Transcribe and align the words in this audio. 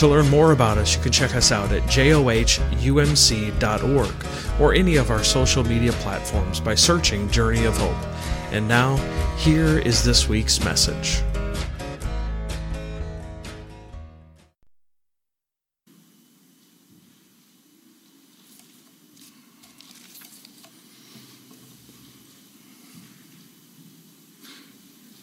To 0.00 0.08
learn 0.08 0.30
more 0.30 0.52
about 0.52 0.78
us, 0.78 0.96
you 0.96 1.02
can 1.02 1.12
check 1.12 1.34
us 1.34 1.52
out 1.52 1.72
at 1.72 1.82
johumc.org 1.82 2.14
or 4.58 4.72
any 4.72 4.96
of 4.96 5.10
our 5.10 5.22
social 5.22 5.62
media 5.62 5.92
platforms 5.92 6.58
by 6.58 6.74
searching 6.74 7.28
Journey 7.28 7.66
of 7.66 7.76
Hope. 7.76 7.94
And 8.50 8.66
now, 8.66 8.96
here 9.36 9.78
is 9.78 10.02
this 10.02 10.26
week's 10.26 10.64
message. 10.64 11.20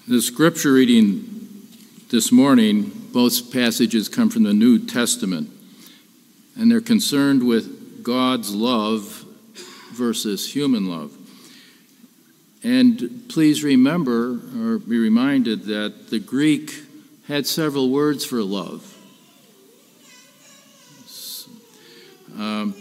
The 0.08 0.22
scripture 0.22 0.74
reading 0.74 1.68
this 2.12 2.32
morning, 2.32 2.97
both 3.18 3.52
passages 3.52 4.08
come 4.10 4.30
from 4.30 4.44
the 4.44 4.54
New 4.54 4.78
Testament, 4.78 5.50
and 6.56 6.70
they're 6.70 6.80
concerned 6.80 7.42
with 7.42 8.04
God's 8.04 8.54
love 8.54 9.26
versus 9.92 10.54
human 10.54 10.88
love. 10.88 11.18
And 12.64 13.26
please 13.28 13.64
remember 13.64 14.40
or 14.56 14.78
be 14.78 15.00
reminded 15.00 15.64
that 15.64 16.12
the 16.12 16.20
Greek 16.20 16.72
had 17.28 17.48
several 17.48 17.90
words 17.90 18.24
for 18.24 18.44
love. 18.44 18.96
Um, 22.38 22.76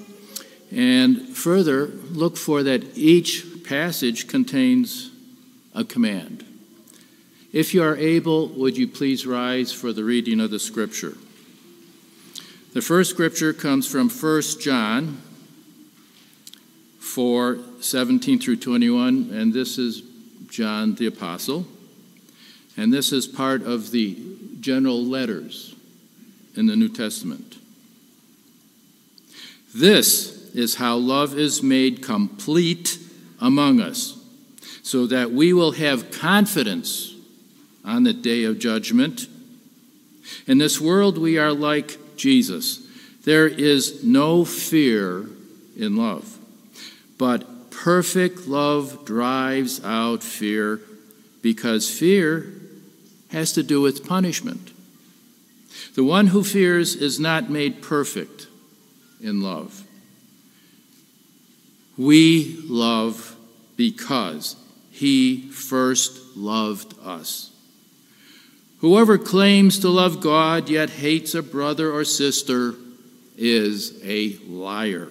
and 0.70 1.34
further, 1.34 1.86
look 1.86 2.36
for 2.36 2.62
that 2.62 2.94
each 2.94 3.64
passage 3.64 4.28
contains 4.28 5.10
a 5.74 5.82
command. 5.82 6.45
If 7.56 7.72
you 7.72 7.82
are 7.82 7.96
able, 7.96 8.48
would 8.48 8.76
you 8.76 8.86
please 8.86 9.26
rise 9.26 9.72
for 9.72 9.90
the 9.90 10.04
reading 10.04 10.40
of 10.40 10.50
the 10.50 10.58
scripture? 10.58 11.16
The 12.74 12.82
first 12.82 13.08
scripture 13.08 13.54
comes 13.54 13.90
from 13.90 14.10
1 14.10 14.42
John 14.60 15.22
4 16.98 17.58
17 17.80 18.40
through 18.40 18.56
21, 18.56 19.30
and 19.32 19.54
this 19.54 19.78
is 19.78 20.02
John 20.50 20.96
the 20.96 21.06
Apostle. 21.06 21.66
And 22.76 22.92
this 22.92 23.10
is 23.10 23.26
part 23.26 23.62
of 23.62 23.90
the 23.90 24.18
general 24.60 25.02
letters 25.02 25.74
in 26.56 26.66
the 26.66 26.76
New 26.76 26.90
Testament. 26.90 27.56
This 29.74 30.54
is 30.54 30.74
how 30.74 30.96
love 30.96 31.38
is 31.38 31.62
made 31.62 32.02
complete 32.02 32.98
among 33.40 33.80
us, 33.80 34.22
so 34.82 35.06
that 35.06 35.30
we 35.30 35.54
will 35.54 35.72
have 35.72 36.10
confidence 36.10 37.14
on 37.86 38.02
the 38.02 38.12
day 38.12 38.44
of 38.44 38.58
judgment. 38.58 39.28
In 40.46 40.58
this 40.58 40.80
world, 40.80 41.16
we 41.16 41.38
are 41.38 41.52
like 41.52 42.16
Jesus. 42.16 42.86
There 43.24 43.46
is 43.46 44.04
no 44.04 44.44
fear 44.44 45.26
in 45.76 45.96
love, 45.96 46.38
but 47.16 47.70
perfect 47.70 48.46
love 48.46 49.04
drives 49.04 49.82
out 49.84 50.22
fear 50.22 50.80
because 51.42 51.88
fear 51.88 52.52
has 53.28 53.52
to 53.52 53.62
do 53.62 53.80
with 53.80 54.06
punishment. 54.06 54.72
The 55.94 56.04
one 56.04 56.28
who 56.28 56.42
fears 56.42 56.94
is 56.94 57.20
not 57.20 57.50
made 57.50 57.82
perfect 57.82 58.48
in 59.20 59.40
love. 59.40 59.82
We 61.96 62.58
love 62.64 63.36
because 63.76 64.56
he 64.90 65.48
first 65.50 66.36
loved 66.36 66.94
us. 67.02 67.50
Whoever 68.80 69.16
claims 69.16 69.78
to 69.80 69.88
love 69.88 70.20
God 70.20 70.68
yet 70.68 70.90
hates 70.90 71.34
a 71.34 71.42
brother 71.42 71.90
or 71.90 72.04
sister 72.04 72.74
is 73.36 73.98
a 74.04 74.36
liar. 74.46 75.08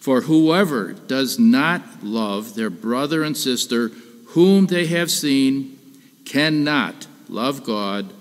For 0.00 0.22
whoever 0.22 0.92
does 0.92 1.38
not 1.38 2.02
love 2.02 2.54
their 2.54 2.70
brother 2.70 3.22
and 3.22 3.36
sister 3.36 3.88
whom 4.28 4.66
they 4.66 4.86
have 4.86 5.10
seen 5.10 5.78
cannot 6.24 7.06
love 7.28 7.64
God 7.64 8.12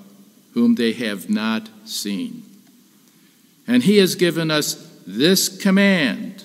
whom 0.54 0.76
they 0.76 0.94
have 0.94 1.30
not 1.30 1.70
seen. 1.86 2.44
And 3.68 3.84
he 3.84 3.98
has 3.98 4.16
given 4.16 4.52
us 4.52 4.88
this 5.08 5.50
command 5.50 6.44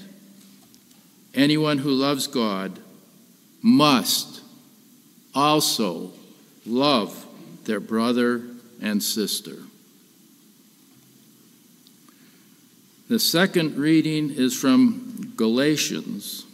anyone 1.35 1.79
who 1.79 1.91
loves 1.91 2.27
God 2.27 2.79
must 3.61 4.41
also 5.35 6.13
love 6.65 7.26
their 7.67 7.81
brother 7.81 8.43
and 8.81 9.03
sister. 9.03 9.57
The 13.09 13.19
second 13.19 13.77
reading 13.77 14.31
is 14.31 14.59
from 14.59 15.33
Galatians 15.37 16.45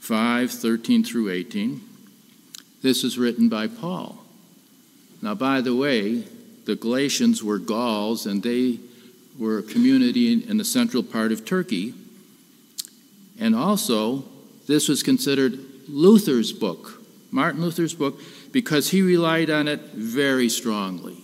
5 0.00 0.50
13 0.50 1.02
through 1.02 1.30
18. 1.30 1.80
This 2.82 3.02
is 3.02 3.18
written 3.18 3.48
by 3.48 3.66
Paul. 3.66 4.18
Now, 5.20 5.34
by 5.34 5.60
the 5.60 5.74
way, 5.74 6.24
the 6.64 6.76
Galatians 6.76 7.42
were 7.42 7.58
Gauls 7.58 8.26
and 8.26 8.42
they 8.42 8.78
were 9.38 9.58
a 9.58 9.62
community 9.62 10.32
in 10.32 10.58
the 10.58 10.64
central 10.64 11.02
part 11.02 11.32
of 11.32 11.44
Turkey. 11.44 11.94
And 13.38 13.56
also, 13.56 14.24
this 14.66 14.88
was 14.88 15.02
considered 15.02 15.58
Luther's 15.88 16.52
book, 16.52 17.02
Martin 17.30 17.62
Luther's 17.62 17.94
book, 17.94 18.20
because 18.52 18.90
he 18.90 19.02
relied 19.02 19.50
on 19.50 19.66
it 19.66 19.80
very 19.94 20.48
strongly. 20.48 21.16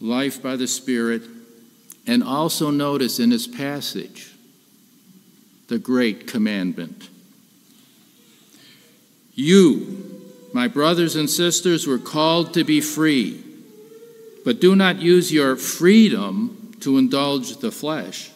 Life 0.00 0.42
by 0.42 0.56
the 0.56 0.66
Spirit, 0.66 1.22
and 2.06 2.24
also 2.24 2.70
notice 2.70 3.20
in 3.20 3.30
this 3.30 3.46
passage 3.46 4.32
the 5.68 5.78
great 5.78 6.26
commandment. 6.26 7.08
You, 9.34 10.20
my 10.52 10.68
brothers 10.68 11.16
and 11.16 11.30
sisters, 11.30 11.86
were 11.86 11.98
called 11.98 12.52
to 12.54 12.64
be 12.64 12.80
free, 12.80 13.42
but 14.44 14.60
do 14.60 14.74
not 14.74 15.00
use 15.00 15.32
your 15.32 15.56
freedom 15.56 16.74
to 16.80 16.98
indulge 16.98 17.58
the 17.58 17.70
flesh. 17.70 18.32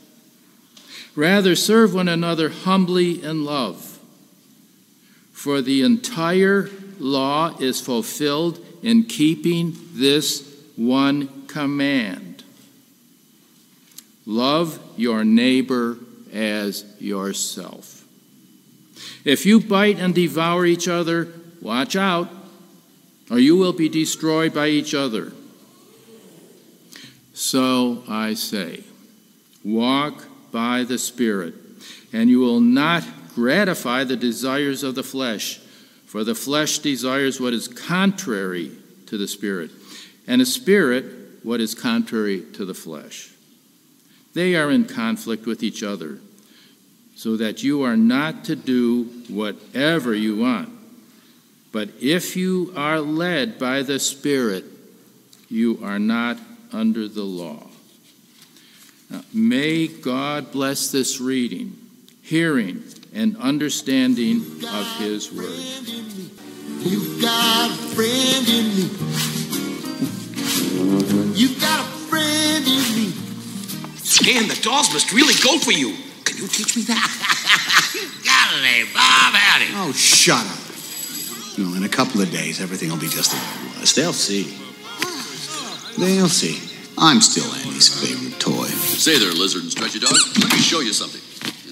Rather, 1.17 1.57
serve 1.57 1.93
one 1.93 2.09
another 2.09 2.49
humbly 2.49 3.23
in 3.23 3.45
love. 3.45 3.96
For 5.37 5.61
the 5.61 5.83
entire 5.83 6.71
law 6.99 7.55
is 7.59 7.79
fulfilled 7.79 8.59
in 8.83 9.05
keeping 9.05 9.77
this 9.93 10.51
one 10.77 11.47
command 11.47 12.43
love 14.25 14.81
your 14.97 15.25
neighbor 15.25 15.99
as 16.33 16.87
yourself. 16.99 18.05
If 19.25 19.45
you 19.45 19.61
bite 19.61 19.99
and 20.01 20.15
devour 20.15 20.65
each 20.65 20.89
other, 20.89 21.29
watch 21.61 21.95
out, 21.95 22.29
or 23.31 23.39
you 23.39 23.57
will 23.57 23.75
be 23.75 23.91
destroyed 23.91 24.55
by 24.55 24.69
each 24.69 24.95
other. 24.95 25.33
So 27.35 28.03
I 28.09 28.35
say, 28.35 28.85
walk 29.63 30.25
by 30.51 30.83
the 30.83 30.99
Spirit, 30.99 31.55
and 32.13 32.31
you 32.31 32.41
will 32.41 32.61
not 32.61 33.05
gratify 33.37 34.03
the 34.03 34.17
desires 34.17 34.83
of 34.83 34.95
the 34.95 35.03
flesh, 35.03 35.59
for 36.07 36.25
the 36.25 36.35
flesh 36.35 36.79
desires 36.79 37.39
what 37.39 37.53
is 37.53 37.69
contrary 37.69 38.73
to 39.05 39.19
the 39.19 39.29
Spirit, 39.29 39.71
and 40.27 40.41
the 40.41 40.47
Spirit 40.47 41.05
what 41.43 41.61
is 41.61 41.75
contrary 41.75 42.41
to 42.55 42.65
the 42.65 42.73
flesh. 42.73 43.31
They 44.33 44.57
are 44.57 44.71
in 44.71 44.87
conflict 44.87 45.45
with 45.45 45.63
each 45.63 45.83
other, 45.83 46.19
so 47.15 47.37
that 47.37 47.63
you 47.63 47.83
are 47.83 47.97
not 47.97 48.47
to 48.47 48.57
do 48.57 49.05
whatever 49.29 50.15
you 50.15 50.37
want. 50.37 50.71
But 51.73 51.91
if 52.01 52.37
you 52.37 52.73
are 52.75 53.01
led 53.01 53.59
by 53.59 53.83
the 53.83 53.99
Spirit, 53.99 54.65
you 55.51 55.79
are 55.83 55.99
not 55.99 56.39
under 56.73 57.07
the 57.07 57.23
law. 57.23 57.67
Now, 59.11 59.21
may 59.35 59.89
God 59.89 60.53
bless 60.53 60.91
this 60.91 61.21
reading, 61.21 61.77
hearing, 62.23 62.83
and 63.17 63.37
understanding 63.39 64.43
of 64.69 64.87
His 64.99 65.33
Word. 65.33 65.49
You've 66.85 67.21
got 67.21 67.71
a 67.71 67.75
friend 67.97 68.49
in 68.49 68.67
me. 68.77 68.83
You've 71.35 71.61
got 71.61 71.81
a 71.81 71.89
friend 72.07 72.67
in 72.67 72.95
me. 72.95 73.13
Man, 74.25 74.49
the 74.49 74.61
dolls 74.63 74.93
must 74.93 75.13
really 75.13 75.35
go 75.43 75.59
for 75.59 75.73
you. 75.73 75.97
Can 76.25 76.37
you 76.37 76.47
teach 76.47 76.77
me 76.77 76.83
that? 76.83 76.99
Howdy, 78.27 78.85
Bob, 78.95 79.35
howdy. 79.35 79.67
Oh, 79.75 79.93
shut 79.93 80.45
up. 80.45 81.59
You 81.59 81.65
know, 81.65 81.77
in 81.77 81.85
a 81.85 81.89
couple 81.89 82.21
of 82.21 82.31
days, 82.31 82.61
everything 82.61 82.91
will 82.91 82.99
be 82.99 83.09
just 83.09 83.31
the 83.31 83.37
way 83.37 83.77
it 83.77 83.81
was. 83.81 83.95
They'll 83.95 84.13
see. 84.13 84.45
They'll 85.99 86.29
see. 86.29 86.61
I'm 86.99 87.21
still 87.21 87.51
Andy's 87.53 87.89
favorite 87.89 88.41
toy. 88.41 88.67
Say 88.67 89.19
there, 89.19 89.33
lizard 89.33 89.63
and 89.63 89.71
stretchy 89.71 89.99
dog. 89.99 90.13
Let 90.41 90.53
me 90.53 90.59
show 90.59 90.81
you 90.81 90.93
something. 90.93 91.21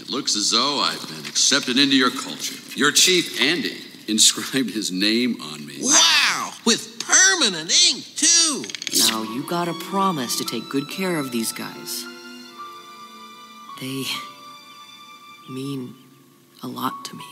It 0.00 0.10
looks 0.10 0.36
as 0.36 0.50
though 0.50 0.80
I've 0.80 1.00
been 1.08 1.23
accepted 1.34 1.76
into 1.76 1.96
your 1.96 2.12
culture. 2.12 2.54
Your 2.78 2.92
chief, 2.92 3.40
Andy, 3.40 3.76
inscribed 4.06 4.70
his 4.70 4.92
name 4.92 5.42
on 5.42 5.66
me. 5.66 5.78
Wow, 5.80 6.52
with 6.64 7.00
permanent 7.00 7.72
ink, 7.90 8.04
too. 8.14 8.64
Now, 8.98 9.24
you 9.24 9.44
gotta 9.48 9.74
promise 9.74 10.38
to 10.38 10.44
take 10.44 10.68
good 10.68 10.88
care 10.88 11.16
of 11.16 11.32
these 11.32 11.50
guys. 11.50 12.04
They 13.80 14.04
mean 15.50 15.96
a 16.62 16.68
lot 16.68 17.04
to 17.06 17.16
me. 17.16 17.24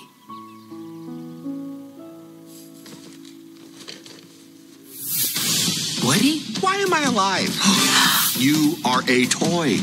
Woody? 6.04 6.40
Why 6.60 6.74
am 6.74 6.92
I 6.92 7.04
alive? 7.04 8.34
you 8.36 8.74
are 8.84 9.02
a 9.06 9.26
toy. 9.26 9.76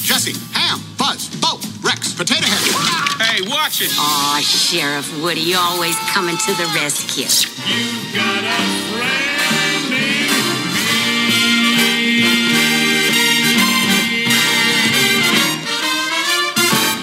Jesse, 0.00 0.32
Hamm, 0.32 0.51
Buzz, 1.02 1.28
Bo, 1.40 1.58
Rex, 1.82 2.14
Potato 2.14 2.46
Head. 2.46 2.62
Hey, 3.20 3.42
watch 3.50 3.82
it. 3.82 3.90
Aw, 3.98 4.40
Sheriff 4.40 5.20
Woody 5.20 5.52
always 5.52 5.96
coming 6.10 6.36
to 6.36 6.54
the 6.54 6.64
rescue. 6.76 7.26
You 7.66 7.90
got 8.14 8.44
a 8.44 8.56
friend 8.92 9.42
in 9.82 9.90
me. 9.90 10.30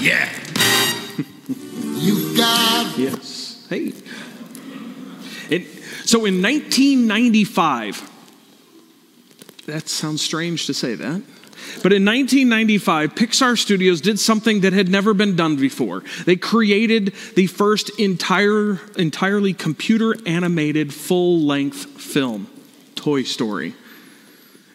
Yeah. 0.07 0.29
You 1.99 2.37
got 2.37 2.97
Yes. 2.97 3.67
Hey. 3.69 3.91
It, 5.49 5.67
so 6.05 6.23
in 6.23 6.41
1995, 6.41 8.09
that 9.65 9.89
sounds 9.89 10.21
strange 10.21 10.67
to 10.67 10.73
say 10.73 10.95
that. 10.95 11.21
But 11.81 11.93
in 11.93 12.05
1995, 12.05 13.15
Pixar 13.15 13.57
Studios 13.57 14.01
did 14.01 14.19
something 14.19 14.61
that 14.61 14.73
had 14.73 14.89
never 14.89 15.13
been 15.13 15.35
done 15.35 15.55
before. 15.55 16.03
They 16.25 16.35
created 16.35 17.13
the 17.35 17.47
first 17.47 17.89
entire, 17.99 18.79
entirely 18.97 19.53
computer 19.53 20.15
animated 20.25 20.93
full 20.93 21.41
length 21.41 21.85
film, 22.01 22.47
Toy 22.95 23.23
Story. 23.23 23.75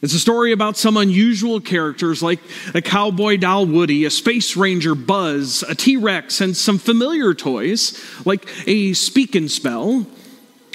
It's 0.04 0.12
a 0.12 0.18
story 0.18 0.52
about 0.52 0.76
some 0.76 0.98
unusual 0.98 1.62
characters 1.62 2.22
like 2.22 2.38
a 2.74 2.82
cowboy 2.82 3.38
doll 3.38 3.64
Woody, 3.64 4.04
a 4.04 4.10
space 4.10 4.54
ranger 4.54 4.94
Buzz, 4.94 5.62
a 5.62 5.74
T 5.74 5.96
Rex, 5.96 6.42
and 6.42 6.54
some 6.54 6.76
familiar 6.76 7.32
toys 7.32 7.98
like 8.26 8.46
a 8.66 8.92
speak 8.92 9.34
and 9.34 9.50
spell, 9.50 10.06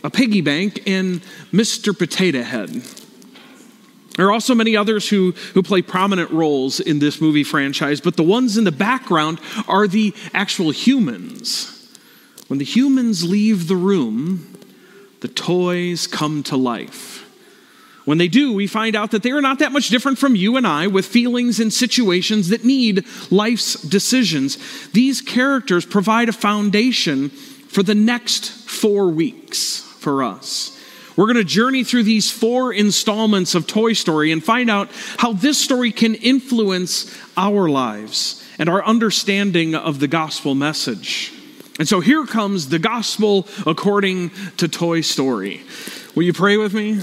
a 0.04 0.10
piggy 0.10 0.42
bank, 0.42 0.82
and 0.88 1.22
Mr. 1.54 1.96
Potato 1.96 2.42
Head. 2.42 2.84
There 4.20 4.28
are 4.28 4.34
also 4.34 4.54
many 4.54 4.76
others 4.76 5.08
who, 5.08 5.32
who 5.54 5.64
play 5.64 5.82
prominent 5.82 6.30
roles 6.32 6.82
in 6.82 7.00
this 7.00 7.22
movie 7.22 7.46
franchise, 7.46 8.02
but 8.02 8.18
the 8.18 8.22
ones 8.22 8.58
in 8.58 8.66
the 8.66 8.70
background 8.70 9.40
are 9.66 9.88
the 9.88 10.14
actual 10.34 10.72
humans. 10.72 11.90
When 12.50 12.60
the 12.60 12.66
humans 12.66 13.24
leave 13.24 13.70
the 13.70 13.78
room, 13.78 14.58
the 15.22 15.30
toys 15.30 16.06
come 16.06 16.44
to 16.44 16.58
life. 16.58 17.26
When 18.04 18.18
they 18.18 18.28
do, 18.28 18.52
we 18.52 18.68
find 18.68 18.94
out 18.94 19.12
that 19.12 19.24
they 19.24 19.32
are 19.32 19.40
not 19.40 19.60
that 19.60 19.72
much 19.72 19.88
different 19.88 20.18
from 20.18 20.36
you 20.36 20.58
and 20.58 20.68
I 20.68 20.88
with 20.88 21.06
feelings 21.06 21.62
and 21.62 21.72
situations 21.72 22.50
that 22.50 22.66
need 22.66 23.06
life's 23.32 23.82
decisions. 23.82 24.58
These 24.92 25.22
characters 25.22 25.86
provide 25.86 26.28
a 26.28 26.34
foundation 26.34 27.30
for 27.30 27.84
the 27.84 27.96
next 27.96 28.52
four 28.68 29.08
weeks 29.08 29.80
for 29.80 30.24
us. 30.24 30.78
We're 31.20 31.26
going 31.26 31.36
to 31.36 31.44
journey 31.44 31.84
through 31.84 32.04
these 32.04 32.32
four 32.32 32.72
installments 32.72 33.54
of 33.54 33.68
Toy 33.68 33.92
Story 33.92 34.32
and 34.32 34.42
find 34.42 34.70
out 34.70 34.90
how 35.18 35.34
this 35.34 35.58
story 35.58 35.92
can 35.92 36.16
influence 36.16 37.14
our 37.36 37.68
lives 37.68 38.42
and 38.58 38.70
our 38.70 38.82
understanding 38.86 39.76
of 39.76 40.00
the 40.00 40.08
gospel 40.08 40.56
message. 40.56 41.34
And 41.78 41.86
so 41.90 42.00
here 42.00 42.26
comes 42.26 42.70
the 42.70 42.80
gospel 42.80 43.50
according 43.68 44.30
to 44.56 44.70
Toy 44.70 45.02
Story. 45.02 45.60
Will 46.16 46.24
you 46.24 46.32
pray 46.32 46.56
with 46.56 46.74
me? 46.74 47.02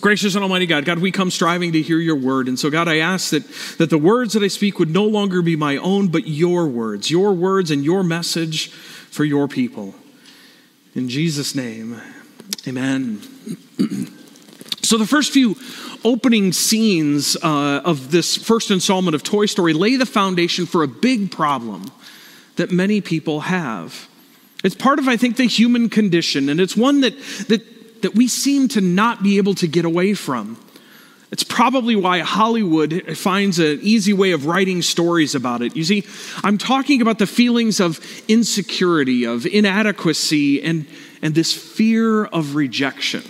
Gracious 0.00 0.36
and 0.36 0.44
Almighty 0.44 0.66
God, 0.66 0.84
God, 0.84 1.00
we 1.00 1.10
come 1.10 1.32
striving 1.32 1.72
to 1.72 1.82
hear 1.82 1.98
your 1.98 2.14
word. 2.14 2.46
And 2.46 2.56
so, 2.56 2.70
God, 2.70 2.86
I 2.86 2.98
ask 2.98 3.30
that, 3.30 3.42
that 3.78 3.90
the 3.90 3.98
words 3.98 4.34
that 4.34 4.44
I 4.44 4.48
speak 4.48 4.78
would 4.78 4.90
no 4.90 5.04
longer 5.04 5.42
be 5.42 5.56
my 5.56 5.78
own, 5.78 6.12
but 6.12 6.28
your 6.28 6.68
words, 6.68 7.10
your 7.10 7.32
words 7.32 7.72
and 7.72 7.84
your 7.84 8.04
message 8.04 8.70
for 8.70 9.24
your 9.24 9.48
people. 9.48 9.96
In 10.94 11.08
Jesus' 11.08 11.56
name, 11.56 12.00
amen. 12.66 13.20
so, 14.82 14.98
the 14.98 15.06
first 15.06 15.32
few 15.32 15.56
opening 16.04 16.52
scenes 16.52 17.36
uh, 17.42 17.82
of 17.84 18.10
this 18.10 18.36
first 18.36 18.70
installment 18.70 19.14
of 19.14 19.22
Toy 19.22 19.46
Story 19.46 19.72
lay 19.72 19.96
the 19.96 20.06
foundation 20.06 20.66
for 20.66 20.82
a 20.82 20.88
big 20.88 21.30
problem 21.30 21.90
that 22.56 22.70
many 22.70 23.00
people 23.00 23.40
have. 23.40 24.08
It's 24.64 24.74
part 24.74 24.98
of, 24.98 25.08
I 25.08 25.16
think, 25.16 25.36
the 25.36 25.46
human 25.46 25.88
condition, 25.88 26.48
and 26.48 26.60
it's 26.60 26.76
one 26.76 27.00
that, 27.02 27.16
that, 27.48 28.02
that 28.02 28.14
we 28.14 28.28
seem 28.28 28.68
to 28.68 28.80
not 28.80 29.22
be 29.22 29.36
able 29.36 29.54
to 29.56 29.66
get 29.66 29.84
away 29.84 30.14
from. 30.14 30.58
It's 31.32 31.42
probably 31.42 31.96
why 31.96 32.20
Hollywood 32.20 33.16
finds 33.16 33.58
an 33.58 33.80
easy 33.82 34.12
way 34.12 34.30
of 34.30 34.46
writing 34.46 34.80
stories 34.80 35.34
about 35.34 35.60
it. 35.60 35.74
You 35.74 35.82
see, 35.82 36.06
I'm 36.44 36.56
talking 36.56 37.02
about 37.02 37.18
the 37.18 37.26
feelings 37.26 37.80
of 37.80 38.00
insecurity, 38.28 39.24
of 39.24 39.44
inadequacy, 39.44 40.62
and, 40.62 40.86
and 41.22 41.34
this 41.34 41.52
fear 41.52 42.24
of 42.24 42.54
rejection. 42.54 43.22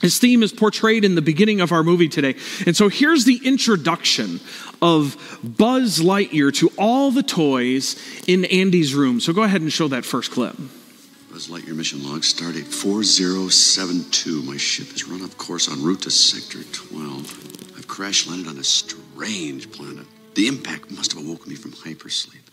His 0.00 0.18
theme 0.18 0.42
is 0.42 0.52
portrayed 0.52 1.04
in 1.04 1.14
the 1.14 1.22
beginning 1.22 1.60
of 1.60 1.72
our 1.72 1.82
movie 1.82 2.08
today. 2.08 2.34
And 2.66 2.74
so 2.74 2.88
here's 2.88 3.24
the 3.24 3.40
introduction 3.44 4.40
of 4.80 5.38
Buzz 5.44 6.00
Lightyear 6.00 6.54
to 6.54 6.70
all 6.78 7.10
the 7.10 7.22
toys 7.22 7.96
in 8.26 8.46
Andy's 8.46 8.94
room. 8.94 9.20
So 9.20 9.34
go 9.34 9.42
ahead 9.42 9.60
and 9.60 9.70
show 9.70 9.88
that 9.88 10.06
first 10.06 10.30
clip. 10.30 10.56
Buzz 11.30 11.48
Lightyear 11.48 11.76
mission 11.76 12.02
log, 12.02 12.22
stardate 12.22 12.66
4072. 12.66 14.42
My 14.42 14.56
ship 14.56 14.88
has 14.88 15.06
run 15.06 15.22
off 15.22 15.36
course 15.36 15.70
en 15.70 15.82
route 15.82 16.02
to 16.02 16.10
Sector 16.10 16.64
12. 16.72 17.76
I've 17.76 17.86
crash 17.86 18.26
landed 18.26 18.48
on 18.48 18.58
a 18.58 18.64
strange 18.64 19.70
planet. 19.70 20.06
The 20.34 20.48
impact 20.48 20.90
must 20.90 21.12
have 21.12 21.22
awoken 21.22 21.50
me 21.50 21.56
from 21.56 21.72
hypersleep. 21.72 22.49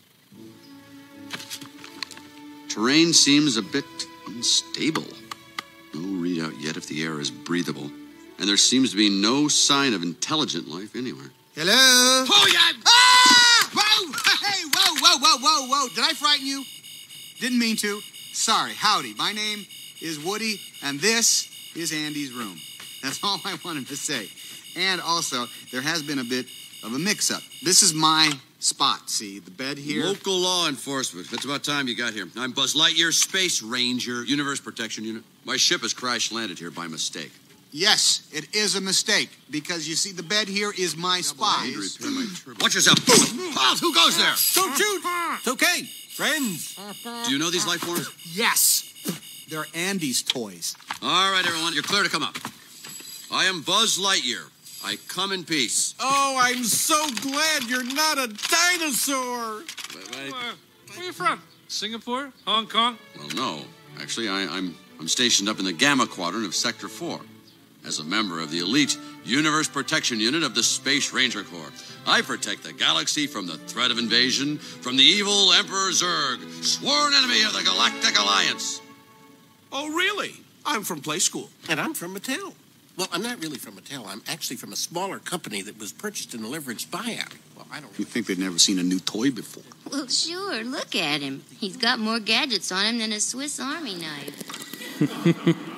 Terrain 2.77 3.11
seems 3.11 3.57
a 3.57 3.63
bit 3.63 3.85
unstable. 4.27 5.07
No 5.95 6.21
readout 6.21 6.53
yet 6.61 6.77
if 6.77 6.85
the 6.85 7.01
air 7.01 7.19
is 7.19 7.31
breathable. 7.31 7.89
And 8.37 8.47
there 8.47 8.55
seems 8.55 8.91
to 8.91 8.97
be 8.97 9.09
no 9.09 9.47
sign 9.47 9.95
of 9.95 10.03
intelligent 10.03 10.67
life 10.67 10.95
anywhere. 10.95 11.31
Hello? 11.55 11.73
Oh, 11.73 12.47
yeah. 12.53 12.79
Ah! 12.85 13.69
Whoa! 13.73 14.13
Hey, 14.45 14.63
whoa, 14.71 14.95
whoa, 15.01 15.17
whoa, 15.17 15.37
whoa, 15.39 15.67
whoa. 15.67 15.87
Did 15.95 16.03
I 16.03 16.13
frighten 16.13 16.45
you? 16.45 16.63
Didn't 17.39 17.57
mean 17.57 17.77
to. 17.77 17.99
Sorry. 18.33 18.73
Howdy. 18.73 19.15
My 19.15 19.31
name 19.31 19.65
is 19.99 20.23
Woody, 20.23 20.61
and 20.83 20.99
this 20.99 21.49
is 21.75 21.91
Andy's 21.91 22.31
room. 22.31 22.59
That's 23.01 23.19
all 23.23 23.41
I 23.43 23.57
wanted 23.65 23.87
to 23.87 23.97
say. 23.97 24.29
And 24.77 25.01
also, 25.01 25.47
there 25.71 25.81
has 25.81 26.03
been 26.03 26.19
a 26.19 26.23
bit 26.23 26.45
of 26.83 26.93
a 26.93 26.99
mix 26.99 27.31
up. 27.31 27.41
This 27.63 27.81
is 27.81 27.95
my 27.95 28.31
spot. 28.59 29.09
See, 29.09 29.39
the 29.39 29.51
bed 29.51 29.77
here. 29.77 30.05
Local 30.05 30.37
law 30.37 30.67
enforcement. 30.67 31.31
It's 31.31 31.45
about 31.45 31.63
time 31.63 31.87
you 31.87 31.95
got 31.95 32.13
here. 32.13 32.27
I'm 32.37 32.51
Buzz 32.51 32.73
Lightyear, 32.75 33.13
Space 33.13 33.61
Ranger, 33.61 34.23
Universe 34.23 34.59
Protection 34.59 35.03
Unit. 35.03 35.23
My 35.45 35.57
ship 35.57 35.81
has 35.81 35.93
crash 35.93 36.31
landed 36.31 36.59
here 36.59 36.71
by 36.71 36.87
mistake. 36.87 37.31
Yes, 37.71 38.27
it 38.31 38.55
is 38.55 38.75
a 38.75 38.81
mistake 38.81 39.29
because 39.51 39.87
you 39.87 39.95
see, 39.95 40.11
the 40.11 40.23
bed 40.23 40.47
here 40.47 40.71
is 40.77 40.95
my 40.95 41.21
spot. 41.21 41.59
I 41.59 41.67
need 41.67 41.73
to 41.73 41.79
repair 41.81 42.11
my 42.11 42.27
turbo. 42.45 42.63
Watch 42.63 42.75
yourself. 42.75 43.05
Pause. 43.05 43.79
Who 43.81 43.93
goes 43.93 44.17
there? 44.17 44.33
Don't 44.55 44.77
shoot. 44.77 45.01
It's 45.03 45.47
okay. 45.47 45.83
Friends. 46.15 46.79
Do 47.25 47.31
you 47.31 47.37
know 47.37 47.51
these 47.51 47.67
life 47.67 47.81
forms? 47.81 48.09
Yes, 48.33 48.91
they're 49.49 49.65
Andy's 49.75 50.23
toys. 50.23 50.75
All 51.03 51.31
right, 51.31 51.45
everyone, 51.45 51.73
you're 51.73 51.83
clear 51.83 52.03
to 52.03 52.09
come 52.09 52.23
up. 52.23 52.37
I 53.31 53.45
am 53.45 53.61
Buzz 53.61 53.99
Lightyear. 53.99 54.49
I 54.87 54.95
come 55.09 55.33
in 55.33 55.43
peace. 55.43 55.95
Oh, 55.99 56.37
I'm 56.39 56.63
so 56.63 56.95
glad 57.21 57.63
you're 57.63 57.83
not 57.83 58.17
a 58.17 58.27
dinosaur. 58.27 59.63
Wait, 59.93 60.15
wait. 60.15 60.31
Where 60.31 60.53
are 60.97 61.03
you 61.03 61.11
from? 61.11 61.41
Singapore? 61.67 62.31
Hong 62.45 62.67
Kong? 62.67 62.97
Well, 63.17 63.27
no. 63.35 63.61
Actually, 63.99 64.29
I, 64.29 64.43
I'm 64.43 64.77
I'm 64.97 65.09
stationed 65.09 65.49
up 65.49 65.59
in 65.59 65.65
the 65.65 65.73
Gamma 65.73 66.07
Quadrant 66.07 66.45
of 66.45 66.55
Sector 66.55 66.87
4 66.87 67.19
as 67.85 67.99
a 67.99 68.05
member 68.05 68.39
of 68.39 68.49
the 68.49 68.59
elite 68.59 68.97
Universe 69.25 69.67
Protection 69.67 70.21
Unit 70.21 70.43
of 70.43 70.55
the 70.55 70.63
Space 70.63 71.11
Ranger 71.11 71.43
Corps. 71.43 71.73
I 72.05 72.21
protect 72.21 72.63
the 72.63 72.71
galaxy 72.71 73.27
from 73.27 73.45
the 73.45 73.57
threat 73.57 73.91
of 73.91 73.97
invasion 73.97 74.57
from 74.57 74.95
the 74.95 75.03
evil 75.03 75.51
Emperor 75.51 75.91
Zurg, 75.91 76.39
sworn 76.63 77.13
enemy 77.13 77.43
of 77.43 77.51
the 77.51 77.63
Galactic 77.63 78.17
Alliance. 78.17 78.81
Oh, 79.69 79.89
really? 79.89 80.31
I'm 80.65 80.83
from 80.83 81.01
Playskool. 81.01 81.49
And 81.67 81.77
I'm 81.77 81.93
from 81.93 82.15
Mattel. 82.15 82.53
Well, 82.97 83.07
I'm 83.11 83.21
not 83.21 83.39
really 83.41 83.57
from 83.57 83.75
Mattel. 83.75 84.07
I'm 84.07 84.23
actually 84.27 84.57
from 84.57 84.73
a 84.73 84.75
smaller 84.75 85.19
company 85.19 85.61
that 85.61 85.79
was 85.79 85.93
purchased 85.93 86.33
in 86.33 86.43
a 86.43 86.47
leveraged 86.47 86.87
buyout. 86.87 87.35
Well, 87.55 87.67
I 87.71 87.79
don't 87.79 87.97
You 87.99 88.05
think 88.05 88.25
they've 88.25 88.39
never 88.39 88.57
seen 88.57 88.79
a 88.79 88.83
new 88.83 88.99
toy 88.99 89.29
before? 89.29 89.63
Well, 89.91 90.07
sure, 90.07 90.63
look 90.63 90.95
at 90.95 91.21
him. 91.21 91.43
He's 91.59 91.77
got 91.77 91.99
more 91.99 92.19
gadgets 92.19 92.71
on 92.71 92.85
him 92.85 92.97
than 92.97 93.13
a 93.13 93.19
Swiss 93.19 93.59
Army 93.59 93.95
knife. 93.95 95.63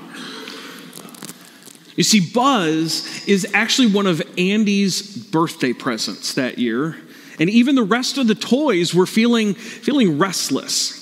You 2.00 2.04
see, 2.04 2.22
Buzz 2.22 3.28
is 3.28 3.46
actually 3.54 3.92
one 3.92 4.08
of 4.08 4.22
Andy's 4.38 5.02
birthday 5.02 5.74
presents 5.74 6.34
that 6.36 6.58
year, 6.58 6.96
and 7.40 7.50
even 7.50 7.76
the 7.76 7.84
rest 7.84 8.18
of 8.18 8.26
the 8.28 8.36
toys 8.36 8.96
were 8.96 9.06
feeling, 9.06 9.54
feeling 9.54 10.18
restless. 10.18 10.99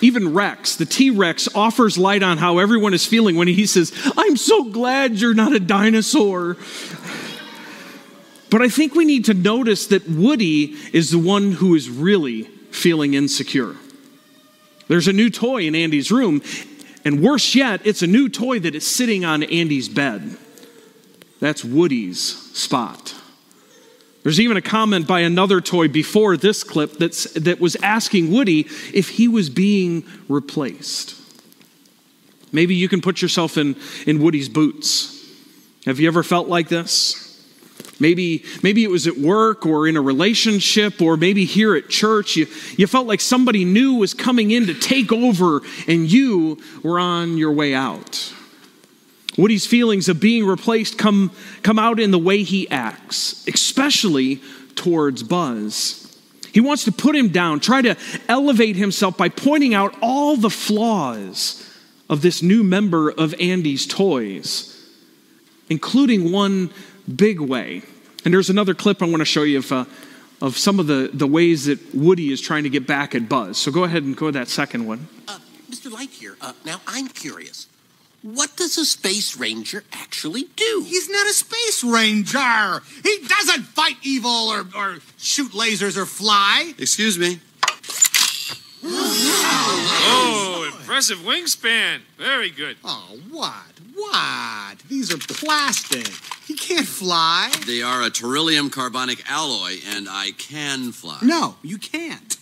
Even 0.00 0.32
Rex, 0.32 0.76
the 0.76 0.86
T 0.86 1.10
Rex, 1.10 1.48
offers 1.54 1.98
light 1.98 2.22
on 2.22 2.38
how 2.38 2.58
everyone 2.58 2.94
is 2.94 3.06
feeling 3.06 3.36
when 3.36 3.48
he 3.48 3.66
says, 3.66 3.92
I'm 4.16 4.36
so 4.36 4.64
glad 4.64 5.16
you're 5.16 5.34
not 5.34 5.52
a 5.52 5.60
dinosaur. 5.60 6.56
But 8.50 8.62
I 8.62 8.68
think 8.68 8.94
we 8.94 9.04
need 9.04 9.26
to 9.26 9.34
notice 9.34 9.86
that 9.88 10.08
Woody 10.08 10.76
is 10.92 11.10
the 11.10 11.18
one 11.18 11.52
who 11.52 11.74
is 11.74 11.88
really 11.88 12.44
feeling 12.70 13.14
insecure. 13.14 13.76
There's 14.88 15.06
a 15.06 15.12
new 15.12 15.30
toy 15.30 15.66
in 15.66 15.74
Andy's 15.74 16.10
room, 16.10 16.42
and 17.04 17.22
worse 17.22 17.54
yet, 17.54 17.80
it's 17.84 18.02
a 18.02 18.06
new 18.06 18.28
toy 18.28 18.58
that 18.60 18.74
is 18.74 18.86
sitting 18.86 19.24
on 19.24 19.42
Andy's 19.44 19.88
bed. 19.88 20.36
That's 21.38 21.64
Woody's 21.64 22.20
spot. 22.20 23.14
There's 24.22 24.40
even 24.40 24.56
a 24.56 24.62
comment 24.62 25.06
by 25.06 25.20
another 25.20 25.60
toy 25.60 25.88
before 25.88 26.36
this 26.36 26.62
clip 26.62 26.92
that's, 26.94 27.24
that 27.32 27.58
was 27.58 27.76
asking 27.76 28.30
Woody 28.30 28.66
if 28.92 29.10
he 29.10 29.28
was 29.28 29.48
being 29.48 30.04
replaced. 30.28 31.14
Maybe 32.52 32.74
you 32.74 32.88
can 32.88 33.00
put 33.00 33.22
yourself 33.22 33.56
in, 33.56 33.76
in 34.06 34.22
Woody's 34.22 34.48
boots. 34.48 35.16
Have 35.86 36.00
you 36.00 36.08
ever 36.08 36.22
felt 36.22 36.48
like 36.48 36.68
this? 36.68 37.26
Maybe, 37.98 38.44
maybe 38.62 38.82
it 38.82 38.90
was 38.90 39.06
at 39.06 39.18
work 39.18 39.66
or 39.66 39.86
in 39.86 39.96
a 39.96 40.00
relationship 40.00 41.00
or 41.00 41.16
maybe 41.16 41.44
here 41.44 41.74
at 41.74 41.88
church. 41.88 42.36
You, 42.36 42.46
you 42.76 42.86
felt 42.86 43.06
like 43.06 43.20
somebody 43.20 43.64
new 43.64 43.94
was 43.94 44.14
coming 44.14 44.50
in 44.50 44.66
to 44.66 44.74
take 44.74 45.12
over 45.12 45.60
and 45.86 46.10
you 46.10 46.58
were 46.82 46.98
on 46.98 47.36
your 47.36 47.52
way 47.52 47.74
out. 47.74 48.34
Woody's 49.38 49.66
feelings 49.66 50.08
of 50.08 50.20
being 50.20 50.44
replaced 50.44 50.98
come, 50.98 51.30
come 51.62 51.78
out 51.78 52.00
in 52.00 52.10
the 52.10 52.18
way 52.18 52.42
he 52.42 52.68
acts, 52.70 53.46
especially 53.46 54.40
towards 54.74 55.22
Buzz. 55.22 56.06
He 56.52 56.60
wants 56.60 56.84
to 56.84 56.92
put 56.92 57.14
him 57.14 57.28
down, 57.28 57.60
try 57.60 57.82
to 57.82 57.96
elevate 58.28 58.76
himself 58.76 59.16
by 59.16 59.28
pointing 59.28 59.72
out 59.74 59.94
all 60.02 60.36
the 60.36 60.50
flaws 60.50 61.66
of 62.08 62.22
this 62.22 62.42
new 62.42 62.64
member 62.64 63.10
of 63.10 63.34
Andy's 63.40 63.86
toys, 63.86 64.76
including 65.68 66.32
one 66.32 66.70
big 67.14 67.40
way. 67.40 67.82
And 68.24 68.34
there's 68.34 68.50
another 68.50 68.74
clip 68.74 69.00
I 69.00 69.06
want 69.06 69.20
to 69.20 69.24
show 69.24 69.44
you 69.44 69.58
of, 69.58 69.70
uh, 69.72 69.84
of 70.42 70.56
some 70.56 70.80
of 70.80 70.88
the, 70.88 71.10
the 71.12 71.26
ways 71.26 71.66
that 71.66 71.94
Woody 71.94 72.32
is 72.32 72.40
trying 72.40 72.64
to 72.64 72.70
get 72.70 72.86
back 72.86 73.14
at 73.14 73.28
Buzz. 73.28 73.56
So 73.58 73.70
go 73.70 73.84
ahead 73.84 74.02
and 74.02 74.16
go 74.16 74.26
to 74.26 74.32
that 74.32 74.48
second 74.48 74.86
one. 74.86 75.06
Uh, 75.28 75.38
Mr. 75.70 75.88
Lightyear, 75.88 76.34
uh, 76.40 76.52
now 76.64 76.80
I'm 76.86 77.06
curious. 77.06 77.68
What 78.22 78.56
does 78.56 78.76
a 78.76 78.84
space 78.84 79.36
ranger 79.38 79.82
actually 79.92 80.44
do? 80.54 80.84
He's 80.86 81.08
not 81.08 81.26
a 81.26 81.32
space 81.32 81.82
ranger. 81.82 82.82
He 83.02 83.26
doesn't 83.26 83.62
fight 83.62 83.96
evil 84.02 84.30
or, 84.30 84.66
or 84.76 84.98
shoot 85.16 85.52
lasers 85.52 85.96
or 85.96 86.04
fly. 86.04 86.74
Excuse 86.78 87.18
me. 87.18 87.40
Oh, 88.82 90.70
impressive 90.78 91.18
wingspan. 91.18 92.00
Very 92.18 92.50
good. 92.50 92.76
Oh, 92.84 93.18
what? 93.30 93.80
What? 93.94 94.78
These 94.88 95.12
are 95.12 95.18
plastic. 95.18 96.08
He 96.46 96.54
can't 96.54 96.86
fly. 96.86 97.50
They 97.66 97.80
are 97.80 98.02
a 98.02 98.10
terillium 98.10 98.70
carbonic 98.70 99.22
alloy, 99.30 99.76
and 99.86 100.08
I 100.10 100.32
can 100.32 100.92
fly. 100.92 101.18
No, 101.22 101.56
you 101.62 101.78
can't. 101.78 102.36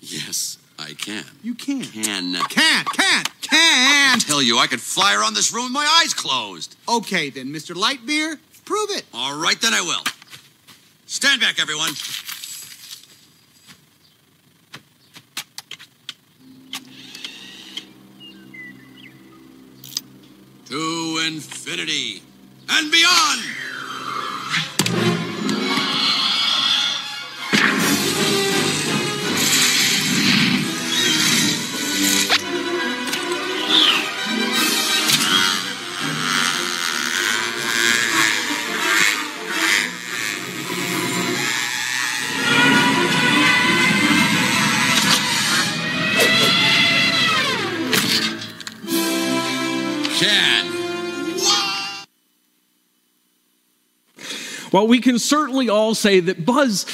Yes, 0.00 0.58
I 0.80 0.94
can. 0.94 1.24
You 1.42 1.54
can't. 1.54 1.92
Can. 1.92 2.32
Can't, 2.48 2.88
can't, 2.90 3.40
can't. 3.42 4.26
tell 4.26 4.40
you, 4.40 4.58
I 4.58 4.66
could 4.66 4.80
fly 4.80 5.14
around 5.14 5.34
this 5.34 5.52
room 5.52 5.64
with 5.64 5.72
my 5.72 6.00
eyes 6.02 6.14
closed. 6.14 6.74
Okay, 6.88 7.28
then, 7.28 7.48
Mr. 7.48 7.74
Lightbeer, 7.74 8.38
prove 8.64 8.90
it. 8.90 9.04
All 9.12 9.38
right, 9.38 9.60
then 9.60 9.74
I 9.74 9.82
will. 9.82 10.02
Stand 11.04 11.42
back, 11.42 11.60
everyone. 11.60 11.90
To 20.66 21.22
infinity 21.26 22.22
and 22.70 22.90
beyond. 22.90 23.69
Can. 50.20 50.80
Well, 54.70 54.86
we 54.86 55.00
can 55.00 55.18
certainly 55.18 55.68
all 55.70 55.94
say 55.94 56.20
that 56.20 56.44
Buzz 56.44 56.84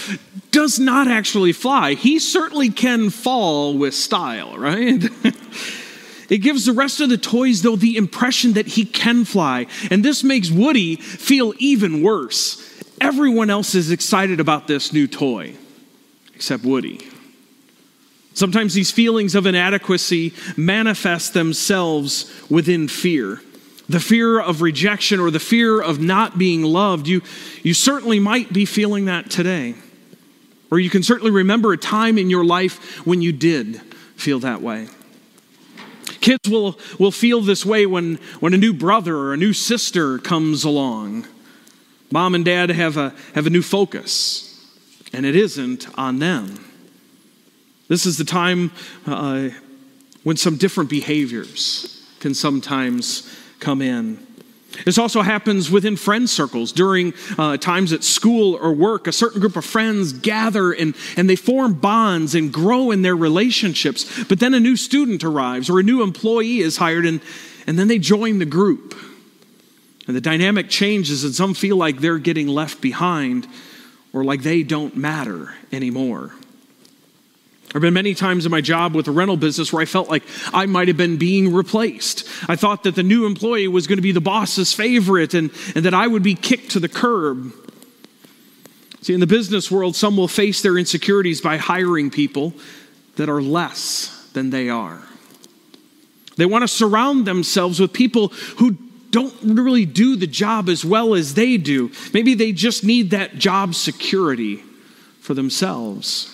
does 0.53 0.79
not 0.79 1.09
actually 1.09 1.53
fly. 1.53 1.95
He 1.95 2.21
certainly 2.21 2.71
can 2.71 3.11
fall 3.11 3.77
with 3.77 3.95
style, 3.95 4.57
right? 4.57 5.05
it 6.31 6.39
gives 6.39 6.67
the 6.67 6.73
rest 6.73 7.01
of 7.01 7.09
the 7.11 7.19
toys, 7.19 7.63
though, 7.63 7.75
the 7.75 7.97
impression 7.97 8.53
that 8.53 8.67
he 8.69 8.85
can 8.85 9.25
fly. 9.25 9.67
And 9.91 10.05
this 10.05 10.23
makes 10.23 10.49
Woody 10.51 10.95
feel 10.97 11.53
even 11.59 12.03
worse. 12.03 12.63
Everyone 13.01 13.51
else 13.51 13.75
is 13.75 13.91
excited 13.91 14.39
about 14.39 14.69
this 14.69 14.93
new 14.93 15.09
toy, 15.09 15.55
except 16.35 16.63
Woody. 16.63 17.07
Sometimes 18.37 18.75
these 18.75 18.91
feelings 18.91 19.35
of 19.35 19.47
inadequacy 19.47 20.35
manifest 20.59 21.33
themselves 21.33 22.31
within 22.51 22.87
fear. 22.87 23.41
The 23.89 23.99
fear 23.99 24.39
of 24.39 24.61
rejection 24.61 25.21
or 25.21 25.31
the 25.31 25.41
fear 25.41 25.81
of 25.81 26.01
not 26.01 26.37
being 26.37 26.63
loved. 26.63 27.09
You, 27.09 27.23
you 27.63 27.73
certainly 27.73 28.21
might 28.21 28.53
be 28.53 28.67
feeling 28.67 29.07
that 29.07 29.31
today. 29.31 29.75
Or 30.71 30.79
you 30.79 30.91
can 30.91 31.03
certainly 31.03 31.31
remember 31.31 31.73
a 31.73 31.79
time 31.79 32.19
in 32.19 32.29
your 32.29 32.45
life 32.45 33.07
when 33.07 33.23
you 33.23 33.33
did 33.33 33.81
feel 34.17 34.39
that 34.41 34.61
way. 34.61 34.89
Kids 36.21 36.47
will, 36.47 36.79
will 36.99 37.13
feel 37.13 37.41
this 37.41 37.65
way 37.65 37.87
when, 37.87 38.17
when 38.41 38.53
a 38.53 38.59
new 38.59 38.75
brother 38.75 39.17
or 39.17 39.33
a 39.33 39.39
new 39.39 39.55
sister 39.55 40.19
comes 40.19 40.63
along. 40.63 41.27
Mom 42.11 42.35
and 42.35 42.45
dad 42.45 42.69
have 42.69 42.99
a, 42.99 43.15
have 43.35 43.47
a 43.47 43.51
new 43.51 43.63
focus, 43.63 44.63
and 45.15 45.25
it 45.25 45.35
isn't 45.35 45.87
on 45.99 46.19
them. 46.19 46.66
This 47.89 48.07
is 48.07 48.19
the 48.19 48.25
time 48.25 48.73
uh, 49.07 49.51
when 50.25 50.37
some 50.37 50.57
different 50.57 50.91
behaviors 50.91 52.05
can 52.21 52.35
sometimes 52.35 53.33
come 53.61 53.81
in. 53.81 54.27
This 54.85 54.99
also 54.99 55.23
happens 55.23 55.71
within 55.71 55.97
friend 55.97 56.29
circles. 56.29 56.73
During 56.73 57.15
uh, 57.39 57.57
times 57.57 57.93
at 57.93 58.05
school 58.05 58.55
or 58.57 58.73
work, 58.73 59.07
a 59.07 59.13
certain 59.13 59.41
group 59.41 59.57
of 59.57 59.65
friends 59.65 60.13
gather 60.13 60.73
and, 60.73 60.95
and 61.17 61.31
they 61.31 61.37
form 61.37 61.75
bonds 61.75 62.35
and 62.35 62.53
grow 62.53 62.91
in 62.91 63.03
their 63.03 63.17
relationships. 63.17 64.25
But 64.25 64.41
then 64.41 64.53
a 64.53 64.61
new 64.61 64.77
student 64.77 65.25
arrives 65.25 65.71
or 65.71 65.79
a 65.79 65.83
new 65.83 66.03
employee 66.03 66.59
is 66.59 66.77
hired, 66.77 67.07
and, 67.07 67.21
and 67.67 67.79
then 67.79 67.89
they 67.89 67.99
join 67.99 68.39
the 68.39 68.45
group. 68.45 68.95
And 70.07 70.15
the 70.15 70.21
dynamic 70.21 70.69
changes, 70.69 71.25
and 71.25 71.35
some 71.35 71.55
feel 71.55 71.77
like 71.77 72.01
they're 72.01 72.19
getting 72.19 72.49
left 72.49 72.81
behind 72.81 73.47
or 74.13 74.25
like 74.25 74.43
they 74.43 74.63
don't 74.63 74.97
matter 74.97 75.55
anymore. 75.73 76.33
There 77.77 77.81
have 77.81 77.89
been 77.89 77.93
many 77.93 78.15
times 78.15 78.47
in 78.47 78.51
my 78.51 78.63
job 78.63 78.95
with 78.95 79.05
the 79.05 79.11
rental 79.11 79.37
business 79.37 79.71
where 79.71 79.83
I 79.83 79.85
felt 79.85 80.09
like 80.09 80.23
I 80.55 80.65
might 80.65 80.89
have 80.89 80.97
been 80.97 81.19
being 81.19 81.53
replaced. 81.53 82.27
I 82.49 82.57
thought 82.57 82.85
that 82.85 82.95
the 82.95 83.03
new 83.03 83.27
employee 83.27 83.69
was 83.69 83.87
going 83.87 83.99
to 83.99 84.03
be 84.03 84.13
the 84.13 84.21
boss's 84.23 84.73
favorite 84.73 85.35
and, 85.35 85.51
and 85.75 85.85
that 85.85 85.93
I 85.93 86.07
would 86.07 86.23
be 86.23 86.35
kicked 86.35 86.71
to 86.71 86.81
the 86.81 86.89
curb. 86.89 87.53
See, 89.03 89.13
in 89.13 89.21
the 89.21 89.27
business 89.27 89.71
world, 89.71 89.95
some 89.95 90.17
will 90.17 90.27
face 90.27 90.63
their 90.63 90.79
insecurities 90.79 91.43
by 91.43 91.59
hiring 91.59 92.09
people 92.09 92.55
that 93.17 93.29
are 93.29 93.43
less 93.43 94.27
than 94.33 94.49
they 94.49 94.71
are. 94.71 95.03
They 96.39 96.47
want 96.47 96.63
to 96.63 96.69
surround 96.69 97.27
themselves 97.27 97.79
with 97.79 97.93
people 97.93 98.29
who 98.57 98.79
don't 99.11 99.35
really 99.43 99.85
do 99.85 100.17
the 100.17 100.27
job 100.27 100.71
as 100.71 100.83
well 100.83 101.15
as 101.15 101.35
they 101.35 101.59
do. 101.59 101.91
Maybe 102.15 102.33
they 102.33 102.53
just 102.53 102.85
need 102.85 103.11
that 103.11 103.35
job 103.35 103.75
security 103.75 104.63
for 105.21 105.35
themselves. 105.35 106.33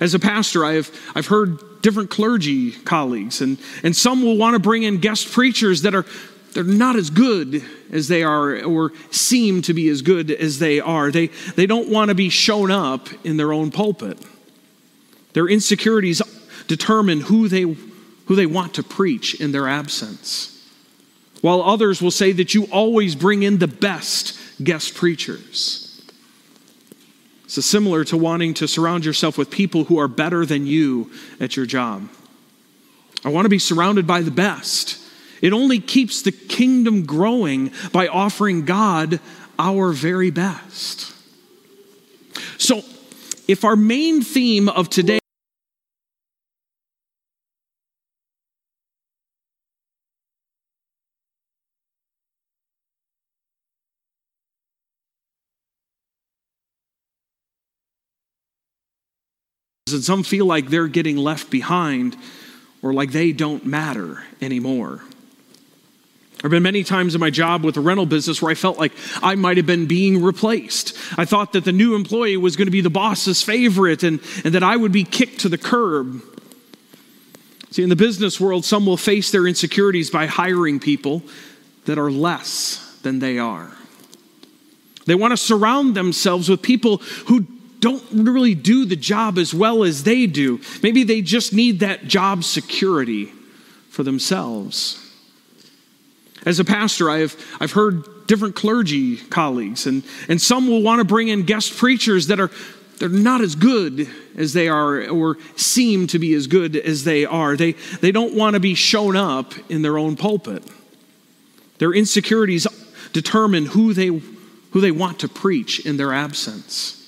As 0.00 0.14
a 0.14 0.18
pastor, 0.18 0.64
I've, 0.64 0.90
I've 1.14 1.26
heard 1.26 1.82
different 1.82 2.10
clergy 2.10 2.72
colleagues, 2.72 3.40
and, 3.40 3.58
and 3.82 3.94
some 3.94 4.22
will 4.22 4.36
want 4.36 4.54
to 4.54 4.58
bring 4.58 4.82
in 4.82 4.98
guest 4.98 5.30
preachers 5.30 5.82
that 5.82 5.94
are 5.94 6.06
they're 6.52 6.64
not 6.64 6.96
as 6.96 7.10
good 7.10 7.62
as 7.92 8.08
they 8.08 8.22
are 8.22 8.62
or 8.64 8.92
seem 9.10 9.62
to 9.62 9.74
be 9.74 9.88
as 9.88 10.02
good 10.02 10.30
as 10.30 10.58
they 10.58 10.80
are. 10.80 11.10
They, 11.10 11.28
they 11.54 11.66
don't 11.66 11.88
want 11.88 12.08
to 12.08 12.14
be 12.14 12.28
shown 12.28 12.70
up 12.70 13.08
in 13.24 13.36
their 13.36 13.52
own 13.52 13.70
pulpit. 13.70 14.18
Their 15.32 15.48
insecurities 15.48 16.20
determine 16.66 17.20
who 17.20 17.48
they, 17.48 17.62
who 17.62 18.34
they 18.34 18.46
want 18.46 18.74
to 18.74 18.82
preach 18.82 19.40
in 19.40 19.52
their 19.52 19.68
absence. 19.68 20.56
While 21.40 21.62
others 21.62 22.02
will 22.02 22.10
say 22.10 22.32
that 22.32 22.54
you 22.54 22.64
always 22.72 23.14
bring 23.14 23.42
in 23.42 23.58
the 23.58 23.68
best 23.68 24.38
guest 24.62 24.94
preachers. 24.94 25.89
So, 27.50 27.60
similar 27.60 28.04
to 28.04 28.16
wanting 28.16 28.54
to 28.54 28.68
surround 28.68 29.04
yourself 29.04 29.36
with 29.36 29.50
people 29.50 29.82
who 29.82 29.98
are 29.98 30.06
better 30.06 30.46
than 30.46 30.68
you 30.68 31.10
at 31.40 31.56
your 31.56 31.66
job. 31.66 32.08
I 33.24 33.28
want 33.30 33.44
to 33.44 33.48
be 33.48 33.58
surrounded 33.58 34.06
by 34.06 34.20
the 34.20 34.30
best. 34.30 35.04
It 35.42 35.52
only 35.52 35.80
keeps 35.80 36.22
the 36.22 36.30
kingdom 36.30 37.04
growing 37.04 37.72
by 37.92 38.06
offering 38.06 38.66
God 38.66 39.18
our 39.58 39.90
very 39.90 40.30
best. 40.30 41.12
So, 42.56 42.82
if 43.48 43.64
our 43.64 43.74
main 43.74 44.22
theme 44.22 44.68
of 44.68 44.88
today 44.88 45.18
and 59.92 60.02
some 60.02 60.22
feel 60.22 60.46
like 60.46 60.68
they're 60.68 60.88
getting 60.88 61.16
left 61.16 61.50
behind 61.50 62.16
or 62.82 62.92
like 62.92 63.12
they 63.12 63.32
don't 63.32 63.66
matter 63.66 64.22
anymore. 64.40 65.02
There 66.40 66.48
have 66.48 66.52
been 66.52 66.62
many 66.62 66.84
times 66.84 67.14
in 67.14 67.20
my 67.20 67.28
job 67.28 67.64
with 67.64 67.74
the 67.74 67.82
rental 67.82 68.06
business 68.06 68.40
where 68.40 68.50
I 68.50 68.54
felt 68.54 68.78
like 68.78 68.92
I 69.22 69.34
might 69.34 69.58
have 69.58 69.66
been 69.66 69.84
being 69.84 70.22
replaced. 70.22 70.96
I 71.18 71.26
thought 71.26 71.52
that 71.52 71.64
the 71.64 71.72
new 71.72 71.94
employee 71.94 72.38
was 72.38 72.56
going 72.56 72.66
to 72.66 72.72
be 72.72 72.80
the 72.80 72.88
boss's 72.88 73.42
favorite 73.42 74.02
and, 74.02 74.20
and 74.42 74.54
that 74.54 74.62
I 74.62 74.74
would 74.74 74.90
be 74.90 75.04
kicked 75.04 75.40
to 75.40 75.50
the 75.50 75.58
curb. 75.58 76.22
See, 77.72 77.82
in 77.82 77.90
the 77.90 77.96
business 77.96 78.40
world, 78.40 78.64
some 78.64 78.86
will 78.86 78.96
face 78.96 79.30
their 79.30 79.46
insecurities 79.46 80.10
by 80.10 80.24
hiring 80.26 80.80
people 80.80 81.22
that 81.84 81.98
are 81.98 82.10
less 82.10 82.98
than 83.02 83.18
they 83.18 83.38
are. 83.38 83.70
They 85.04 85.14
want 85.14 85.32
to 85.32 85.36
surround 85.36 85.94
themselves 85.94 86.48
with 86.48 86.62
people 86.62 86.98
who 87.26 87.46
don't 87.80 88.04
really 88.12 88.54
do 88.54 88.84
the 88.84 88.96
job 88.96 89.38
as 89.38 89.52
well 89.54 89.82
as 89.84 90.04
they 90.04 90.26
do. 90.26 90.60
Maybe 90.82 91.02
they 91.02 91.22
just 91.22 91.52
need 91.52 91.80
that 91.80 92.06
job 92.06 92.44
security 92.44 93.32
for 93.88 94.02
themselves. 94.02 94.98
As 96.46 96.60
a 96.60 96.64
pastor, 96.64 97.10
I've, 97.10 97.36
I've 97.58 97.72
heard 97.72 98.26
different 98.26 98.54
clergy 98.54 99.16
colleagues, 99.16 99.86
and, 99.86 100.04
and 100.28 100.40
some 100.40 100.68
will 100.68 100.82
want 100.82 101.00
to 101.00 101.04
bring 101.04 101.28
in 101.28 101.42
guest 101.44 101.76
preachers 101.76 102.28
that 102.28 102.38
are 102.38 102.50
they're 102.98 103.08
not 103.08 103.40
as 103.40 103.54
good 103.54 104.10
as 104.36 104.52
they 104.52 104.68
are 104.68 105.08
or 105.08 105.38
seem 105.56 106.06
to 106.08 106.18
be 106.18 106.34
as 106.34 106.46
good 106.46 106.76
as 106.76 107.04
they 107.04 107.24
are. 107.24 107.56
They, 107.56 107.72
they 108.02 108.12
don't 108.12 108.34
want 108.34 108.54
to 108.54 108.60
be 108.60 108.74
shown 108.74 109.16
up 109.16 109.54
in 109.70 109.80
their 109.80 109.96
own 109.96 110.16
pulpit. 110.16 110.62
Their 111.78 111.94
insecurities 111.94 112.66
determine 113.14 113.64
who 113.64 113.94
they, 113.94 114.08
who 114.08 114.80
they 114.82 114.90
want 114.90 115.20
to 115.20 115.28
preach 115.28 115.80
in 115.86 115.96
their 115.96 116.12
absence 116.12 116.99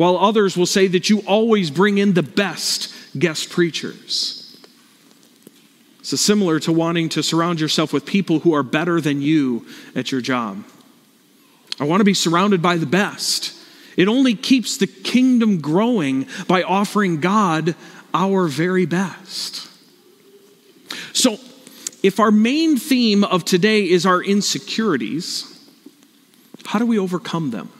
while 0.00 0.16
others 0.16 0.56
will 0.56 0.64
say 0.64 0.86
that 0.86 1.10
you 1.10 1.18
always 1.26 1.70
bring 1.70 1.98
in 1.98 2.14
the 2.14 2.22
best 2.22 2.90
guest 3.18 3.50
preachers. 3.50 4.58
So, 6.00 6.16
similar 6.16 6.58
to 6.60 6.72
wanting 6.72 7.10
to 7.10 7.22
surround 7.22 7.60
yourself 7.60 7.92
with 7.92 8.06
people 8.06 8.38
who 8.38 8.54
are 8.54 8.62
better 8.62 9.02
than 9.02 9.20
you 9.20 9.66
at 9.94 10.10
your 10.10 10.22
job. 10.22 10.64
I 11.78 11.84
want 11.84 12.00
to 12.00 12.06
be 12.06 12.14
surrounded 12.14 12.62
by 12.62 12.78
the 12.78 12.86
best. 12.86 13.52
It 13.94 14.08
only 14.08 14.34
keeps 14.34 14.78
the 14.78 14.86
kingdom 14.86 15.60
growing 15.60 16.26
by 16.48 16.62
offering 16.62 17.20
God 17.20 17.74
our 18.14 18.46
very 18.46 18.86
best. 18.86 19.68
So, 21.12 21.36
if 22.02 22.18
our 22.18 22.30
main 22.30 22.78
theme 22.78 23.22
of 23.22 23.44
today 23.44 23.86
is 23.86 24.06
our 24.06 24.22
insecurities, 24.22 25.44
how 26.64 26.78
do 26.78 26.86
we 26.86 26.98
overcome 26.98 27.50
them? 27.50 27.70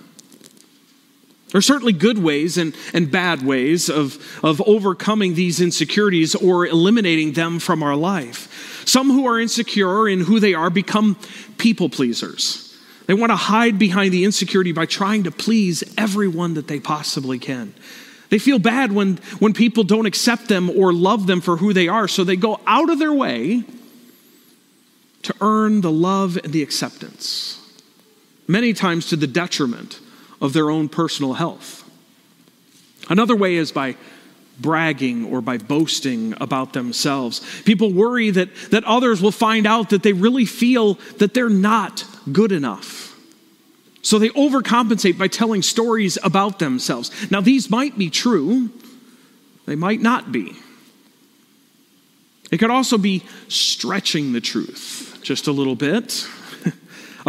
There 1.50 1.58
are 1.58 1.62
certainly 1.62 1.92
good 1.92 2.18
ways 2.18 2.58
and, 2.58 2.76
and 2.94 3.10
bad 3.10 3.42
ways 3.42 3.88
of, 3.88 4.18
of 4.44 4.62
overcoming 4.66 5.34
these 5.34 5.60
insecurities 5.60 6.36
or 6.36 6.66
eliminating 6.66 7.32
them 7.32 7.58
from 7.58 7.82
our 7.82 7.96
life. 7.96 8.84
Some 8.86 9.10
who 9.10 9.26
are 9.26 9.40
insecure 9.40 10.08
in 10.08 10.20
who 10.20 10.38
they 10.38 10.54
are 10.54 10.70
become 10.70 11.18
people 11.58 11.88
pleasers. 11.88 12.78
They 13.06 13.14
want 13.14 13.30
to 13.30 13.36
hide 13.36 13.80
behind 13.80 14.12
the 14.12 14.24
insecurity 14.24 14.70
by 14.70 14.86
trying 14.86 15.24
to 15.24 15.32
please 15.32 15.82
everyone 15.98 16.54
that 16.54 16.68
they 16.68 16.78
possibly 16.78 17.40
can. 17.40 17.74
They 18.28 18.38
feel 18.38 18.60
bad 18.60 18.92
when, 18.92 19.16
when 19.40 19.52
people 19.52 19.82
don't 19.82 20.06
accept 20.06 20.46
them 20.46 20.70
or 20.70 20.92
love 20.92 21.26
them 21.26 21.40
for 21.40 21.56
who 21.56 21.72
they 21.72 21.88
are, 21.88 22.06
so 22.06 22.22
they 22.22 22.36
go 22.36 22.60
out 22.64 22.88
of 22.90 23.00
their 23.00 23.12
way 23.12 23.64
to 25.22 25.34
earn 25.40 25.80
the 25.80 25.90
love 25.90 26.38
and 26.44 26.52
the 26.52 26.62
acceptance, 26.62 27.60
many 28.46 28.72
times 28.72 29.08
to 29.08 29.16
the 29.16 29.26
detriment 29.26 29.98
of 30.40 30.52
their 30.52 30.70
own 30.70 30.88
personal 30.88 31.34
health. 31.34 31.88
Another 33.08 33.36
way 33.36 33.56
is 33.56 33.72
by 33.72 33.96
bragging 34.60 35.24
or 35.24 35.40
by 35.40 35.58
boasting 35.58 36.34
about 36.40 36.72
themselves. 36.72 37.40
People 37.64 37.92
worry 37.92 38.30
that, 38.30 38.54
that 38.70 38.84
others 38.84 39.22
will 39.22 39.32
find 39.32 39.66
out 39.66 39.90
that 39.90 40.02
they 40.02 40.12
really 40.12 40.44
feel 40.44 40.94
that 41.18 41.34
they're 41.34 41.48
not 41.48 42.04
good 42.30 42.52
enough. 42.52 43.16
So 44.02 44.18
they 44.18 44.28
overcompensate 44.30 45.18
by 45.18 45.28
telling 45.28 45.62
stories 45.62 46.18
about 46.22 46.58
themselves. 46.58 47.10
Now, 47.30 47.40
these 47.40 47.70
might 47.70 47.98
be 47.98 48.10
true, 48.10 48.70
they 49.66 49.76
might 49.76 50.00
not 50.00 50.32
be. 50.32 50.56
It 52.50 52.58
could 52.58 52.70
also 52.70 52.98
be 52.98 53.22
stretching 53.48 54.32
the 54.32 54.40
truth 54.40 55.20
just 55.22 55.46
a 55.46 55.52
little 55.52 55.76
bit 55.76 56.26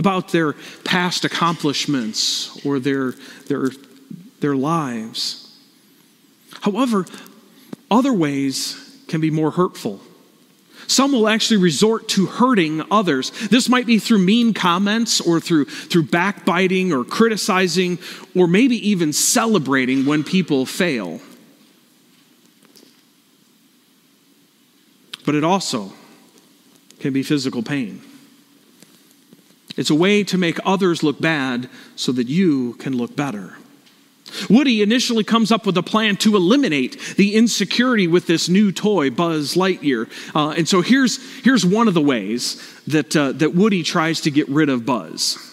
about 0.02 0.30
their 0.30 0.54
past 0.84 1.26
accomplishments 1.26 2.66
or 2.66 2.80
their, 2.80 3.12
their, 3.46 3.70
their 4.40 4.56
lives. 4.56 5.56
However, 6.62 7.06
other 7.92 8.12
ways 8.12 9.04
can 9.08 9.22
be 9.22 9.30
more 9.30 9.52
hurtful. 9.52 10.02
Some 10.88 11.12
will 11.12 11.30
actually 11.30 11.58
resort 11.58 12.10
to 12.10 12.26
hurting 12.26 12.82
others. 12.90 13.30
This 13.50 13.70
might 13.70 13.86
be 13.86 14.00
through 14.00 14.18
mean 14.18 14.56
comments 14.56 15.22
or 15.22 15.40
through, 15.40 15.66
through 15.66 16.08
backbiting 16.08 16.92
or 16.92 17.04
criticizing 17.04 18.00
or 18.36 18.48
maybe 18.48 18.78
even 18.90 19.14
celebrating 19.14 20.08
when 20.08 20.24
people 20.24 20.66
fail. 20.66 21.22
But 25.28 25.36
it 25.36 25.44
also 25.44 25.94
can 27.00 27.14
be 27.14 27.22
physical 27.22 27.62
pain. 27.62 28.02
It's 29.78 29.90
a 29.90 29.96
way 29.96 30.24
to 30.26 30.38
make 30.38 30.60
others 30.66 31.04
look 31.04 31.20
bad 31.20 31.70
so 31.96 32.12
that 32.12 32.28
you 32.28 32.74
can 32.74 32.98
look 32.98 33.16
better. 33.16 33.56
Woody 34.50 34.82
initially 34.82 35.24
comes 35.24 35.52
up 35.52 35.66
with 35.66 35.78
a 35.78 35.84
plan 35.84 36.16
to 36.18 36.36
eliminate 36.36 37.16
the 37.18 37.36
insecurity 37.36 38.08
with 38.08 38.28
this 38.28 38.48
new 38.48 38.72
toy, 38.72 39.10
Buzz 39.10 39.56
Lightyear. 39.56 40.10
Uh, 40.34 40.52
and 40.52 40.68
so 40.68 40.82
here's, 40.82 41.20
here's 41.42 41.66
one 41.66 41.88
of 41.88 41.94
the 41.94 42.02
ways 42.02 42.62
that, 42.88 43.16
uh, 43.16 43.34
that 43.34 43.54
Woody 43.54 43.84
tries 43.84 44.22
to 44.22 44.32
get 44.32 44.48
rid 44.48 44.70
of 44.70 44.86
Buzz. 44.86 45.51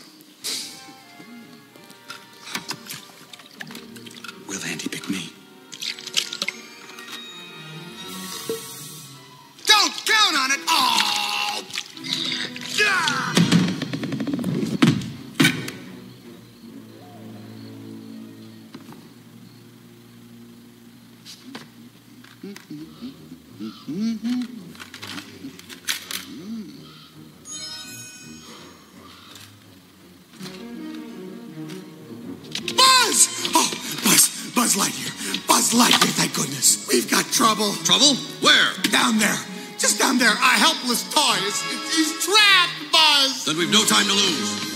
Buzz, 34.68 34.76
Lightyear. 34.76 35.46
Buzz 35.46 35.72
Lightyear, 35.72 36.12
thank 36.12 36.34
goodness. 36.34 36.86
We've 36.88 37.10
got 37.10 37.24
trouble. 37.32 37.72
Trouble? 37.84 38.16
Where? 38.44 38.68
Down 38.92 39.16
there. 39.16 39.38
Just 39.78 39.98
down 39.98 40.18
there. 40.18 40.28
A 40.28 40.52
helpless 40.60 41.08
toy. 41.08 41.36
It's, 41.48 41.64
it's, 41.72 41.96
he's 41.96 42.12
trapped, 42.26 42.92
Buzz! 42.92 43.46
Then 43.46 43.56
we've 43.56 43.72
no 43.72 43.82
time 43.86 44.04
to 44.04 44.12
lose. 44.12 44.67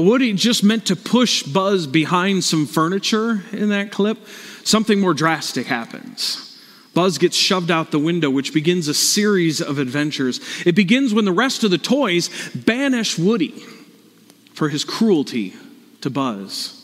While 0.00 0.12
Woody 0.12 0.32
just 0.32 0.64
meant 0.64 0.86
to 0.86 0.96
push 0.96 1.42
Buzz 1.42 1.86
behind 1.86 2.42
some 2.42 2.64
furniture 2.64 3.42
in 3.52 3.68
that 3.68 3.92
clip, 3.92 4.16
something 4.64 4.98
more 4.98 5.12
drastic 5.12 5.66
happens. 5.66 6.58
Buzz 6.94 7.18
gets 7.18 7.36
shoved 7.36 7.70
out 7.70 7.90
the 7.90 7.98
window, 7.98 8.30
which 8.30 8.54
begins 8.54 8.88
a 8.88 8.94
series 8.94 9.60
of 9.60 9.78
adventures. 9.78 10.40
It 10.64 10.74
begins 10.74 11.12
when 11.12 11.26
the 11.26 11.32
rest 11.32 11.64
of 11.64 11.70
the 11.70 11.76
toys 11.76 12.30
banish 12.54 13.18
Woody 13.18 13.62
for 14.54 14.70
his 14.70 14.84
cruelty 14.84 15.52
to 16.00 16.08
Buzz. 16.08 16.82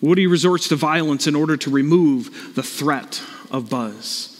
Woody 0.00 0.28
resorts 0.28 0.68
to 0.68 0.76
violence 0.76 1.26
in 1.26 1.34
order 1.34 1.56
to 1.56 1.68
remove 1.68 2.54
the 2.54 2.62
threat 2.62 3.20
of 3.50 3.68
Buzz. 3.68 4.33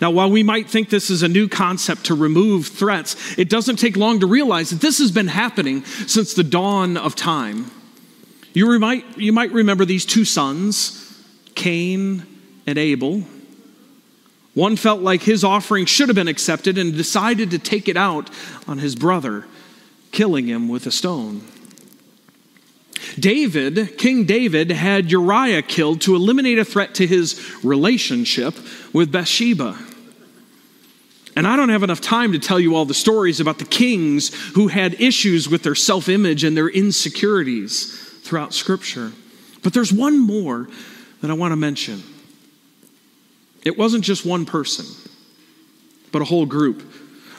Now, 0.00 0.10
while 0.10 0.30
we 0.30 0.42
might 0.42 0.68
think 0.68 0.90
this 0.90 1.08
is 1.08 1.22
a 1.22 1.28
new 1.28 1.48
concept 1.48 2.06
to 2.06 2.14
remove 2.14 2.66
threats, 2.66 3.38
it 3.38 3.48
doesn't 3.48 3.76
take 3.76 3.96
long 3.96 4.20
to 4.20 4.26
realize 4.26 4.70
that 4.70 4.80
this 4.80 4.98
has 4.98 5.12
been 5.12 5.28
happening 5.28 5.84
since 5.84 6.34
the 6.34 6.44
dawn 6.44 6.96
of 6.96 7.14
time. 7.14 7.70
You 8.52 8.78
might, 8.78 9.18
you 9.18 9.32
might 9.32 9.52
remember 9.52 9.84
these 9.84 10.04
two 10.04 10.24
sons, 10.24 11.00
Cain 11.54 12.24
and 12.66 12.78
Abel. 12.78 13.24
One 14.54 14.76
felt 14.76 15.00
like 15.00 15.22
his 15.22 15.42
offering 15.42 15.86
should 15.86 16.08
have 16.08 16.16
been 16.16 16.28
accepted 16.28 16.78
and 16.78 16.96
decided 16.96 17.50
to 17.50 17.58
take 17.58 17.88
it 17.88 17.96
out 17.96 18.30
on 18.68 18.78
his 18.78 18.94
brother, 18.94 19.46
killing 20.12 20.46
him 20.46 20.68
with 20.68 20.86
a 20.86 20.92
stone. 20.92 21.42
David, 23.18 23.98
King 23.98 24.24
David, 24.24 24.70
had 24.70 25.10
Uriah 25.10 25.62
killed 25.62 26.00
to 26.02 26.14
eliminate 26.14 26.58
a 26.58 26.64
threat 26.64 26.94
to 26.96 27.06
his 27.06 27.64
relationship 27.64 28.54
with 28.92 29.12
Bathsheba. 29.12 29.78
And 31.36 31.46
I 31.46 31.56
don't 31.56 31.70
have 31.70 31.82
enough 31.82 32.00
time 32.00 32.32
to 32.32 32.38
tell 32.38 32.60
you 32.60 32.76
all 32.76 32.84
the 32.84 32.94
stories 32.94 33.40
about 33.40 33.58
the 33.58 33.64
kings 33.64 34.32
who 34.52 34.68
had 34.68 35.00
issues 35.00 35.48
with 35.48 35.62
their 35.62 35.74
self 35.74 36.08
image 36.08 36.44
and 36.44 36.56
their 36.56 36.68
insecurities 36.68 37.98
throughout 38.22 38.54
Scripture. 38.54 39.12
But 39.62 39.72
there's 39.74 39.92
one 39.92 40.18
more 40.18 40.68
that 41.20 41.30
I 41.30 41.34
want 41.34 41.52
to 41.52 41.56
mention. 41.56 42.02
It 43.64 43.78
wasn't 43.78 44.04
just 44.04 44.24
one 44.26 44.44
person, 44.44 44.84
but 46.12 46.22
a 46.22 46.24
whole 46.26 46.46
group 46.46 46.82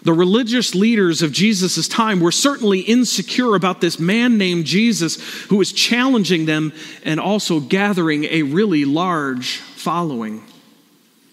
the 0.05 0.13
religious 0.13 0.75
leaders 0.75 1.23
of 1.23 1.31
Jesus' 1.31 1.87
time 1.87 2.19
were 2.19 2.31
certainly 2.31 2.81
insecure 2.81 3.55
about 3.55 3.81
this 3.81 3.99
man 3.99 4.37
named 4.37 4.65
Jesus 4.65 5.19
who 5.45 5.55
was 5.57 5.73
challenging 5.73 6.45
them 6.45 6.73
and 7.03 7.19
also 7.19 7.59
gathering 7.59 8.25
a 8.25 8.43
really 8.43 8.85
large 8.85 9.57
following. 9.57 10.43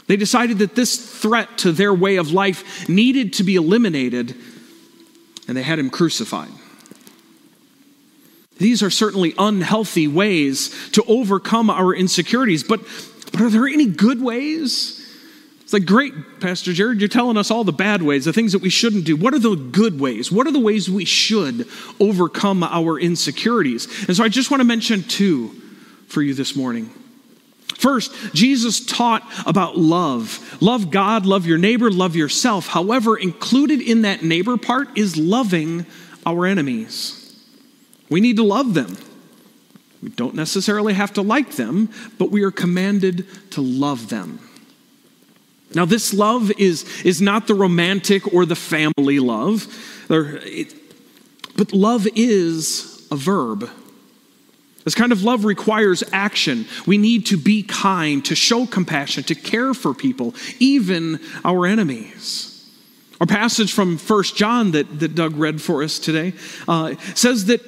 They 0.06 0.16
decided 0.16 0.58
that 0.58 0.74
this 0.74 0.96
threat 1.20 1.58
to 1.58 1.72
their 1.72 1.92
way 1.92 2.16
of 2.16 2.32
life 2.32 2.88
needed 2.88 3.34
to 3.34 3.44
be 3.44 3.56
eliminated, 3.56 4.34
and 5.46 5.54
they 5.54 5.62
had 5.62 5.78
him 5.78 5.90
crucified. 5.90 6.50
These 8.56 8.82
are 8.82 8.90
certainly 8.90 9.34
unhealthy 9.36 10.08
ways 10.08 10.90
to 10.92 11.04
overcome 11.04 11.68
our 11.68 11.94
insecurities, 11.94 12.64
but, 12.64 12.80
but 13.32 13.42
are 13.42 13.50
there 13.50 13.66
any 13.66 13.86
good 13.86 14.22
ways? 14.22 15.01
It's 15.72 15.80
like, 15.80 15.86
great, 15.86 16.12
Pastor 16.38 16.74
Jared, 16.74 17.00
you're 17.00 17.08
telling 17.08 17.38
us 17.38 17.50
all 17.50 17.64
the 17.64 17.72
bad 17.72 18.02
ways, 18.02 18.26
the 18.26 18.32
things 18.34 18.52
that 18.52 18.60
we 18.60 18.68
shouldn't 18.68 19.06
do. 19.06 19.16
What 19.16 19.32
are 19.32 19.38
the 19.38 19.56
good 19.56 19.98
ways? 19.98 20.30
What 20.30 20.46
are 20.46 20.52
the 20.52 20.60
ways 20.60 20.90
we 20.90 21.06
should 21.06 21.66
overcome 21.98 22.62
our 22.62 23.00
insecurities? 23.00 23.86
And 24.06 24.14
so 24.14 24.22
I 24.22 24.28
just 24.28 24.50
want 24.50 24.60
to 24.60 24.66
mention 24.66 25.02
two 25.02 25.48
for 26.08 26.20
you 26.20 26.34
this 26.34 26.54
morning. 26.54 26.90
First, 27.78 28.12
Jesus 28.34 28.84
taught 28.84 29.22
about 29.46 29.78
love. 29.78 30.58
Love 30.60 30.90
God, 30.90 31.24
love 31.24 31.46
your 31.46 31.56
neighbor, 31.56 31.90
love 31.90 32.16
yourself. 32.16 32.66
However, 32.66 33.16
included 33.16 33.80
in 33.80 34.02
that 34.02 34.22
neighbor 34.22 34.58
part 34.58 34.98
is 34.98 35.16
loving 35.16 35.86
our 36.26 36.44
enemies. 36.44 37.34
We 38.10 38.20
need 38.20 38.36
to 38.36 38.44
love 38.44 38.74
them. 38.74 38.98
We 40.02 40.10
don't 40.10 40.34
necessarily 40.34 40.92
have 40.92 41.14
to 41.14 41.22
like 41.22 41.52
them, 41.52 41.88
but 42.18 42.30
we 42.30 42.42
are 42.42 42.50
commanded 42.50 43.26
to 43.52 43.62
love 43.62 44.10
them. 44.10 44.38
Now, 45.74 45.84
this 45.84 46.12
love 46.12 46.50
is, 46.58 46.84
is 47.02 47.20
not 47.20 47.46
the 47.46 47.54
romantic 47.54 48.32
or 48.32 48.44
the 48.44 48.56
family 48.56 49.18
love, 49.18 49.66
but 50.08 51.72
love 51.72 52.06
is 52.14 53.06
a 53.10 53.16
verb. 53.16 53.68
This 54.84 54.94
kind 54.94 55.12
of 55.12 55.22
love 55.22 55.44
requires 55.44 56.02
action. 56.12 56.66
We 56.86 56.98
need 56.98 57.26
to 57.26 57.36
be 57.36 57.62
kind, 57.62 58.24
to 58.24 58.34
show 58.34 58.66
compassion, 58.66 59.22
to 59.24 59.34
care 59.34 59.74
for 59.74 59.94
people, 59.94 60.34
even 60.58 61.20
our 61.44 61.66
enemies. 61.66 62.48
Our 63.20 63.26
passage 63.26 63.72
from 63.72 63.98
1 63.98 64.22
John 64.34 64.72
that, 64.72 64.98
that 64.98 65.14
Doug 65.14 65.36
read 65.36 65.62
for 65.62 65.84
us 65.84 66.00
today 66.00 66.32
uh, 66.66 66.96
says 67.14 67.44
that 67.44 67.60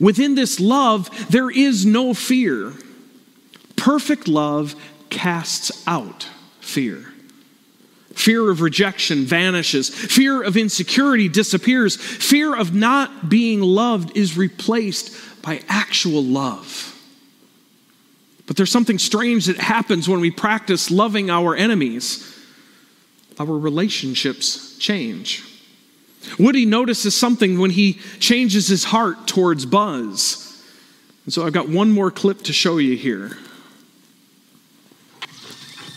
within 0.00 0.36
this 0.36 0.60
love, 0.60 1.10
there 1.28 1.50
is 1.50 1.84
no 1.84 2.14
fear. 2.14 2.72
Perfect 3.74 4.28
love 4.28 4.76
casts 5.08 5.82
out 5.88 6.28
fear. 6.60 7.09
Fear 8.14 8.50
of 8.50 8.60
rejection 8.60 9.24
vanishes. 9.24 9.88
Fear 9.88 10.42
of 10.42 10.56
insecurity 10.56 11.28
disappears. 11.28 11.96
Fear 11.96 12.56
of 12.56 12.74
not 12.74 13.28
being 13.28 13.60
loved 13.60 14.16
is 14.16 14.36
replaced 14.36 15.42
by 15.42 15.62
actual 15.68 16.22
love. 16.22 16.86
But 18.46 18.56
there's 18.56 18.70
something 18.72 18.98
strange 18.98 19.46
that 19.46 19.58
happens 19.58 20.08
when 20.08 20.20
we 20.20 20.30
practice 20.30 20.90
loving 20.90 21.30
our 21.30 21.54
enemies. 21.54 22.26
Our 23.38 23.56
relationships 23.56 24.76
change. 24.78 25.44
Woody 26.38 26.66
notices 26.66 27.16
something 27.16 27.58
when 27.58 27.70
he 27.70 27.94
changes 28.18 28.66
his 28.66 28.84
heart 28.84 29.26
towards 29.26 29.64
Buzz. 29.66 30.62
And 31.24 31.32
so 31.32 31.46
I've 31.46 31.52
got 31.52 31.68
one 31.68 31.92
more 31.92 32.10
clip 32.10 32.42
to 32.42 32.52
show 32.52 32.78
you 32.78 32.96
here. 32.96 33.38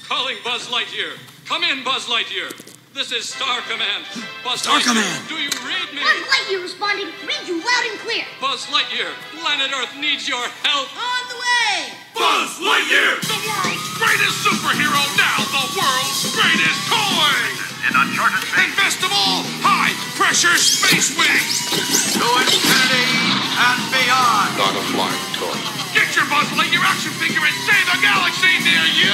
Calling 0.08 0.38
Buzz 0.44 0.68
Lightyear. 0.68 1.18
Come 1.54 1.70
in, 1.70 1.86
Buzz 1.86 2.10
Lightyear. 2.10 2.50
This 2.98 3.14
is 3.14 3.30
Star 3.30 3.62
Command. 3.70 4.10
Buzz 4.42 4.66
Star 4.66 4.82
Lightyear, 4.82 4.90
Command. 4.90 5.22
Do 5.30 5.38
you 5.38 5.54
read 5.62 5.86
me? 5.94 6.02
Buzz 6.02 6.26
Lightyear 6.26 6.66
responding. 6.66 7.14
Read 7.30 7.46
you 7.46 7.62
loud 7.62 7.86
and 7.94 8.02
clear. 8.02 8.26
Buzz 8.42 8.66
Lightyear, 8.74 9.14
planet 9.38 9.70
Earth 9.70 9.94
needs 10.02 10.26
your 10.26 10.42
help. 10.66 10.90
On 10.98 11.24
the 11.30 11.38
way. 11.38 11.94
Buzz 12.18 12.58
Lightyear, 12.58 13.22
the 13.22 13.38
world's 13.46 13.86
greatest 14.02 14.42
superhero, 14.42 14.98
now 15.14 15.46
the 15.54 15.78
world's 15.78 16.26
greatest 16.34 16.80
toy. 16.90 17.38
In 17.86 17.94
uncharted 18.02 18.42
And 18.58 18.74
best 18.74 19.06
of 19.06 19.14
all, 19.14 19.46
high 19.62 19.94
pressure 20.18 20.58
space 20.58 21.14
wings. 21.14 21.70
To 22.18 22.26
infinity 22.50 23.14
and 23.62 23.82
beyond. 23.94 24.58
Not 24.58 24.74
a 24.74 24.84
flying 24.90 25.28
toy. 25.38 25.54
Get 25.94 26.18
your 26.18 26.26
Buzz 26.34 26.50
Lightyear 26.58 26.82
action 26.82 27.14
figure 27.22 27.46
and 27.46 27.58
save 27.70 27.86
the 27.94 28.02
galaxy 28.02 28.58
near 28.66 28.90
you. 28.98 29.14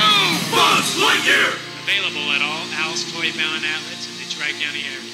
Buzz 0.56 0.88
Lightyear. 1.04 1.68
Available 1.89 2.32
at 2.34 2.41
all 2.43 2.65
Al's 2.86 3.12
Toy 3.12 3.32
Barn 3.32 3.63
outlets 3.65 4.06
in 4.08 4.13
the 4.23 4.30
Tri 4.30 4.52
County 4.62 4.84
area. 4.86 5.13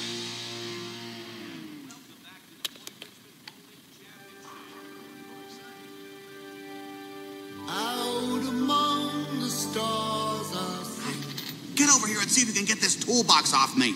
Out 7.66 8.48
among 8.48 9.40
the 9.40 9.48
stars 9.48 10.52
I 10.54 10.82
sing. 10.82 11.74
Get 11.76 11.88
over 11.88 12.06
here 12.06 12.20
and 12.20 12.30
see 12.30 12.42
if 12.42 12.48
you 12.48 12.54
can 12.54 12.66
get 12.66 12.80
this 12.82 12.94
toolbox 12.94 13.54
off 13.54 13.74
me. 13.74 13.94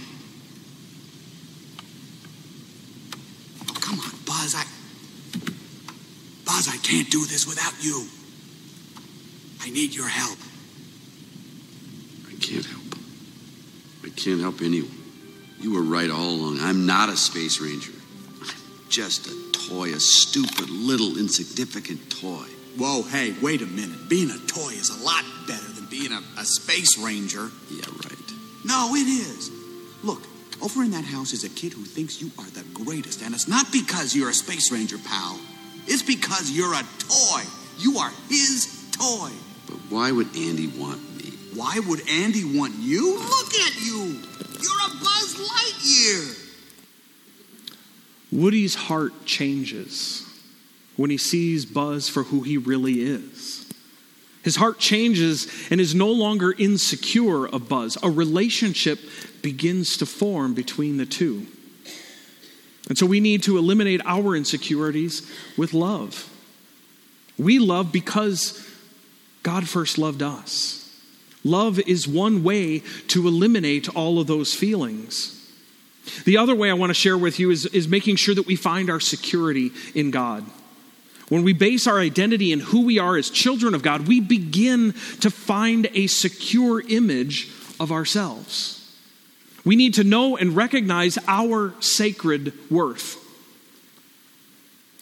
Oh, 3.69 3.75
come 3.79 4.01
on, 4.01 4.11
Buzz. 4.25 4.55
I. 4.55 4.65
Buzz, 6.47 6.67
I 6.67 6.79
can't 6.79 7.11
do 7.11 7.27
this 7.27 7.47
without 7.47 7.75
you. 7.85 8.07
I 9.61 9.69
need 9.69 9.95
your 9.95 10.09
help. 10.09 10.39
I 12.27 12.33
can't 12.43 12.65
help. 12.65 12.81
I 14.03 14.09
can't 14.23 14.41
help 14.41 14.61
anyone. 14.61 14.91
You 15.61 15.75
were 15.75 15.83
right 15.83 16.11
all 16.11 16.31
along. 16.31 16.59
I'm 16.61 16.87
not 16.87 17.09
a 17.09 17.17
space 17.17 17.61
ranger. 17.61 17.93
I'm 18.43 18.89
just 18.89 19.27
a 19.27 19.69
toy, 19.69 19.93
a 19.93 20.01
stupid, 20.01 20.69
little, 20.69 21.19
insignificant 21.19 22.11
toy. 22.11 22.47
Whoa, 22.79 23.03
hey, 23.03 23.35
wait 23.43 23.63
a 23.63 23.67
minute. 23.67 24.09
Being 24.09 24.31
a 24.31 24.39
toy 24.47 24.71
is 24.71 24.91
a 24.91 25.05
lot 25.05 25.25
better 25.47 25.67
than 25.73 25.87
being 25.87 26.13
a, 26.13 26.23
a 26.39 26.45
space 26.45 26.99
ranger. 26.99 27.51
Yeah, 27.71 27.87
right. 28.05 28.33
No, 28.65 28.95
it 28.95 29.09
is. 29.09 29.51
Look, 30.03 30.23
over 30.63 30.83
in 30.83 30.91
that 30.93 31.05
house 31.05 31.33
is 31.33 31.45
a 31.45 31.49
kid 31.49 31.73
who 31.73 31.85
thinks 31.85 32.21
you 32.21 32.31
are 32.39 32.51
the 32.51 32.65
greatest, 32.75 33.23
and 33.23 33.35
it's 33.35 33.49
not 33.49 33.73
because 33.73 34.15
you're 34.15 34.31
a 34.31 34.35
space 34.35 34.71
ranger, 34.71 34.99
pal. 34.99 35.39
It's 35.87 36.03
because 36.03 36.51
you're 36.51 36.75
a 36.75 36.85
toy. 36.99 37.43
You 37.79 37.99
are 37.99 38.13
his 38.29 38.91
toy. 38.93 39.31
But 39.67 39.77
why 39.89 40.13
would 40.13 40.29
Andy 40.37 40.69
want? 40.69 41.01
Why 41.55 41.81
would 41.87 42.09
Andy 42.09 42.45
want 42.45 42.75
you? 42.79 43.19
Look 43.19 43.55
at 43.55 43.81
you. 43.81 44.21
You're 44.61 44.81
a 44.87 44.91
Buzz 45.01 45.37
Lightyear. 45.37 46.47
Woody's 48.33 48.75
heart 48.75 49.25
changes 49.25 50.25
when 50.97 51.11
he 51.11 51.17
sees 51.17 51.67
Buzz 51.67 52.09
for 52.09 52.25
who 52.25 52.43
he 52.43 52.57
really 52.57 53.01
is. 53.01 53.67
His 54.43 54.57
heart 54.57 54.79
changes 54.79 55.49
and 55.71 55.81
is 55.81 55.95
no 55.95 56.11
longer 56.11 56.55
insecure 56.57 57.47
of 57.47 57.69
Buzz. 57.69 57.99
A 58.03 58.11
relationship 58.11 58.99
begins 59.43 59.97
to 59.99 60.07
form 60.07 60.55
between 60.55 60.97
the 60.97 61.07
two. 61.07 61.47
And 62.89 62.97
so 62.97 63.07
we 63.07 63.21
need 63.21 63.43
to 63.45 63.59
eliminate 63.59 64.01
our 64.05 64.35
insecurities 64.35 65.31
with 65.57 65.75
love. 65.75 66.29
We 67.39 67.59
love 67.59 67.93
because 67.93 68.67
God 69.43 69.69
first 69.69 69.99
loved 69.99 70.23
us. 70.23 70.80
Love 71.45 71.79
is 71.81 72.07
one 72.07 72.43
way 72.43 72.81
to 73.09 73.27
eliminate 73.27 73.89
all 73.95 74.19
of 74.19 74.27
those 74.27 74.55
feelings. 74.55 75.37
The 76.25 76.37
other 76.37 76.55
way 76.55 76.71
I 76.71 76.75
want 76.75 76.91
to 76.91 76.95
share 76.95 77.17
with 77.17 77.39
you 77.39 77.51
is, 77.51 77.67
is 77.67 77.89
making 77.89 78.17
sure 78.17 78.35
that 78.35 78.47
we 78.47 78.57
find 78.57 78.91
our 78.91 79.01
security 79.01 79.71
in 79.95 80.11
God. 80.11 80.45
When 81.29 81.45
we 81.45 81.53
base 81.53 81.87
our 81.87 82.01
identity 82.01 82.53
in 82.53 82.61
who 82.61 82.85
we 82.85 82.99
are 82.99 83.17
as 83.17 83.31
children 83.31 83.75
of 83.75 83.83
God, 83.83 84.09
we 84.09 84.21
begin 84.21 84.93
to 85.21 85.31
find 85.31 85.89
a 85.95 86.09
secure 86.09 86.81
image 86.81 87.49
of 87.79 87.93
ourselves. 87.93 88.77
We 89.65 89.77
need 89.77 89.95
to 89.95 90.05
know 90.05 90.37
and 90.37 90.57
recognize 90.57 91.19
our 91.29 91.75
sacred 91.81 92.53
worth. 92.71 93.17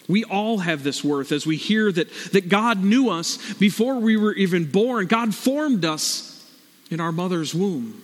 We 0.07 0.25
all 0.25 0.59
have 0.59 0.85
this 0.85 1.05
worth 1.05 1.33
as 1.33 1.47
we 1.47 1.57
hear 1.57 1.93
that, 1.93 2.13
that 2.33 2.49
God 2.49 2.83
knew 2.83 3.11
us 3.11 3.55
before 3.55 3.99
we 3.99 4.17
were 4.17 4.33
even 4.33 4.65
born. 4.71 5.07
God 5.07 5.35
formed 5.35 5.85
us 5.85 6.28
in 6.91 7.01
our 7.01 7.13
mother's 7.13 7.55
womb 7.55 8.03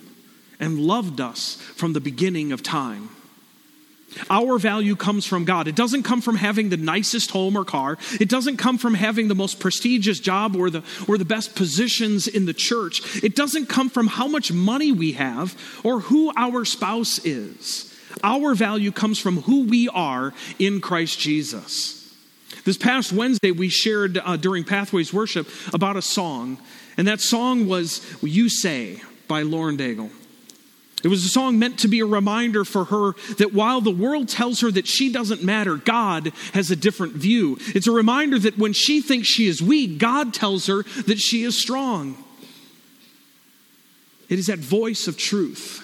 and 0.59 0.79
loved 0.79 1.19
us 1.19 1.55
from 1.75 1.93
the 1.93 1.99
beginning 1.99 2.51
of 2.51 2.63
time. 2.63 3.09
Our 4.29 4.57
value 4.57 4.95
comes 4.95 5.25
from 5.25 5.45
God. 5.45 5.67
It 5.67 5.75
doesn't 5.75 6.03
come 6.03 6.21
from 6.21 6.35
having 6.35 6.69
the 6.69 6.77
nicest 6.77 7.31
home 7.31 7.57
or 7.57 7.65
car. 7.65 7.97
It 8.19 8.29
doesn't 8.29 8.57
come 8.57 8.77
from 8.77 8.93
having 8.93 9.27
the 9.27 9.35
most 9.35 9.59
prestigious 9.59 10.19
job 10.19 10.55
or 10.55 10.69
the, 10.69 10.83
or 11.07 11.17
the 11.17 11.25
best 11.25 11.55
positions 11.55 12.27
in 12.27 12.45
the 12.45 12.53
church. 12.53 13.23
It 13.23 13.35
doesn't 13.35 13.67
come 13.67 13.89
from 13.89 14.07
how 14.07 14.27
much 14.27 14.51
money 14.51 14.91
we 14.91 15.13
have 15.13 15.59
or 15.83 15.99
who 15.99 16.31
our 16.37 16.63
spouse 16.65 17.19
is. 17.25 17.93
Our 18.23 18.55
value 18.55 18.91
comes 18.91 19.19
from 19.19 19.41
who 19.41 19.65
we 19.65 19.89
are 19.89 20.33
in 20.59 20.79
Christ 20.79 21.19
Jesus. 21.19 22.01
This 22.63 22.77
past 22.77 23.11
Wednesday, 23.11 23.51
we 23.51 23.67
shared 23.67 24.17
uh, 24.17 24.37
during 24.37 24.63
Pathways 24.63 25.13
Worship 25.13 25.47
about 25.73 25.97
a 25.97 26.01
song, 26.01 26.57
and 26.97 27.07
that 27.07 27.21
song 27.21 27.67
was 27.67 28.05
You 28.21 28.49
Say 28.49 29.01
by 29.27 29.41
Lauren 29.41 29.77
Daigle. 29.77 30.11
It 31.03 31.09
was 31.09 31.23
a 31.23 31.29
song 31.29 31.59
meant 31.59 31.77
to 31.79 31.87
be 31.87 31.99
a 31.99 32.05
reminder 32.05 32.65
for 32.65 32.85
her 32.85 33.11
that 33.37 33.53
while 33.53 33.79
the 33.79 33.91
world 33.91 34.27
tells 34.27 34.61
her 34.61 34.71
that 34.71 34.87
she 34.87 35.11
doesn't 35.11 35.43
matter, 35.43 35.75
God 35.75 36.33
has 36.53 36.71
a 36.71 36.75
different 36.75 37.13
view. 37.13 37.59
It's 37.75 37.85
a 37.85 37.91
reminder 37.91 38.39
that 38.39 38.57
when 38.57 38.73
she 38.73 39.01
thinks 39.01 39.27
she 39.27 39.45
is 39.45 39.61
weak, 39.61 39.99
God 39.99 40.33
tells 40.33 40.65
her 40.65 40.81
that 41.05 41.19
she 41.19 41.43
is 41.43 41.55
strong. 41.55 42.17
It 44.29 44.39
is 44.39 44.47
that 44.47 44.57
voice 44.57 45.07
of 45.07 45.15
truth, 45.15 45.83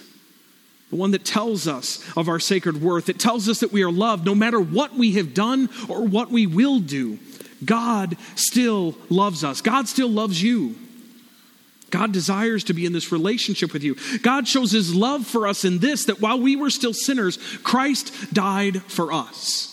the 0.89 0.95
one 0.95 1.12
that 1.12 1.24
tells 1.24 1.67
us 1.67 2.04
of 2.17 2.28
our 2.28 2.39
sacred 2.39 2.82
worth. 2.82 3.08
It 3.08 3.19
tells 3.19 3.47
us 3.47 3.60
that 3.60 3.71
we 3.71 3.84
are 3.84 3.91
loved 3.91 4.26
no 4.26 4.34
matter 4.34 4.60
what 4.60 4.95
we 4.95 5.12
have 5.13 5.36
done 5.36 5.69
or 5.88 6.04
what 6.04 6.32
we 6.32 6.47
will 6.47 6.80
do. 6.80 7.19
God 7.63 8.17
still 8.34 8.95
loves 9.12 9.43
us, 9.43 9.62
God 9.62 9.88
still 9.88 10.10
loves 10.10 10.41
you. 10.41 10.76
God 11.92 12.12
desires 12.12 12.64
to 12.66 12.74
be 12.74 12.86
in 12.86 12.94
this 12.94 13.12
relationship 13.12 13.74
with 13.74 13.84
you. 13.84 13.96
God 14.20 14.48
shows 14.48 14.72
his 14.72 14.96
love 14.96 15.28
for 15.28 15.48
us 15.48 15.64
in 15.66 15.80
this 15.80 16.06
that 16.06 16.22
while 16.22 16.40
we 16.40 16.56
were 16.56 16.70
still 16.70 16.94
sinners, 16.94 17.38
Christ 17.64 18.34
died 18.34 18.82
for 18.84 19.14
us. 19.14 19.68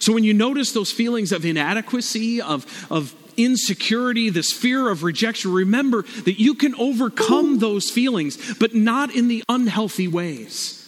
So 0.00 0.12
when 0.12 0.24
you 0.24 0.34
notice 0.34 0.72
those 0.72 0.92
feelings 0.92 1.32
of 1.32 1.46
inadequacy, 1.46 2.42
of, 2.42 2.66
of 2.90 3.14
insecurity, 3.36 4.28
this 4.28 4.52
fear 4.52 4.90
of 4.90 5.02
rejection, 5.02 5.52
remember 5.52 6.02
that 6.24 6.38
you 6.38 6.54
can 6.54 6.74
overcome 6.74 7.58
those 7.58 7.90
feelings, 7.90 8.54
but 8.58 8.74
not 8.74 9.14
in 9.14 9.28
the 9.28 9.42
unhealthy 9.48 10.08
ways. 10.08 10.80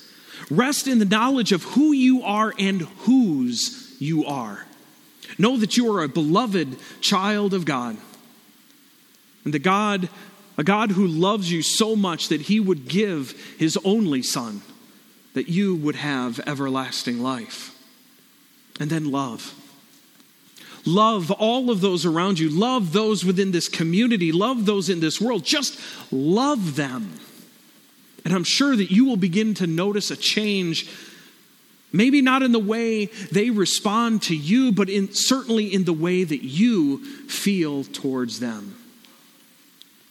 Rest 0.51 0.87
in 0.87 0.99
the 0.99 1.05
knowledge 1.05 1.53
of 1.53 1.63
who 1.63 1.93
you 1.93 2.23
are 2.23 2.53
and 2.59 2.83
whose 2.83 3.97
you 3.99 4.27
are. 4.27 4.67
Know 5.39 5.57
that 5.57 5.77
you 5.77 5.93
are 5.95 6.03
a 6.03 6.09
beloved 6.09 6.77
child 7.01 7.55
of 7.55 7.65
God 7.65 7.97
and 9.47 9.55
the 9.55 9.61
God, 9.61 10.09
a 10.59 10.65
God 10.65 10.91
who 10.91 11.07
loves 11.07 11.53
you 11.53 11.63
so 11.63 11.95
much 11.95 12.29
that 12.29 12.43
he 12.43 12.59
would 12.59 12.89
give 12.89 13.31
his 13.59 13.79
only 13.85 14.21
son 14.21 14.61
that 15.35 15.49
you 15.49 15.77
would 15.77 15.95
have 15.95 16.41
everlasting 16.49 17.23
life. 17.23 17.73
And 18.81 18.91
then 18.91 19.13
love. 19.13 19.55
Love 20.85 21.31
all 21.31 21.71
of 21.71 21.81
those 21.81 22.05
around 22.05 22.41
you. 22.41 22.51
Love 22.51 22.93
those 22.93 23.25
within 23.25 23.53
this 23.53 23.69
community. 23.69 24.33
Love 24.33 24.67
those 24.67 24.91
in 24.91 24.99
this 24.99 25.21
world. 25.21 25.45
Just 25.45 25.79
love 26.11 26.75
them. 26.75 27.13
And 28.25 28.35
I'm 28.35 28.45
sure 28.45 28.75
that 28.75 28.91
you 28.91 29.05
will 29.05 29.17
begin 29.17 29.55
to 29.55 29.69
notice 29.69 30.11
a 30.11 30.17
change, 30.17 30.91
maybe 31.93 32.21
not 32.21 32.43
in 32.43 32.51
the 32.51 32.59
way 32.59 33.07
they 33.31 33.51
respond 33.51 34.23
to 34.23 34.35
you, 34.35 34.73
but 34.73 34.89
in, 34.89 35.15
certainly 35.15 35.73
in 35.73 35.85
the 35.85 35.93
way 35.93 36.25
that 36.25 36.45
you 36.45 37.05
feel 37.29 37.85
towards 37.85 38.41
them 38.41 38.75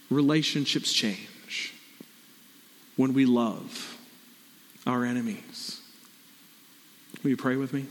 relationships 0.10 0.94
change 0.94 1.74
when 2.96 3.14
we 3.14 3.26
love 3.26 3.98
our 4.86 5.04
enemies. 5.04 5.82
Will 7.24 7.32
you 7.32 7.38
pray 7.38 7.56
with 7.56 7.74
me? 7.74 7.86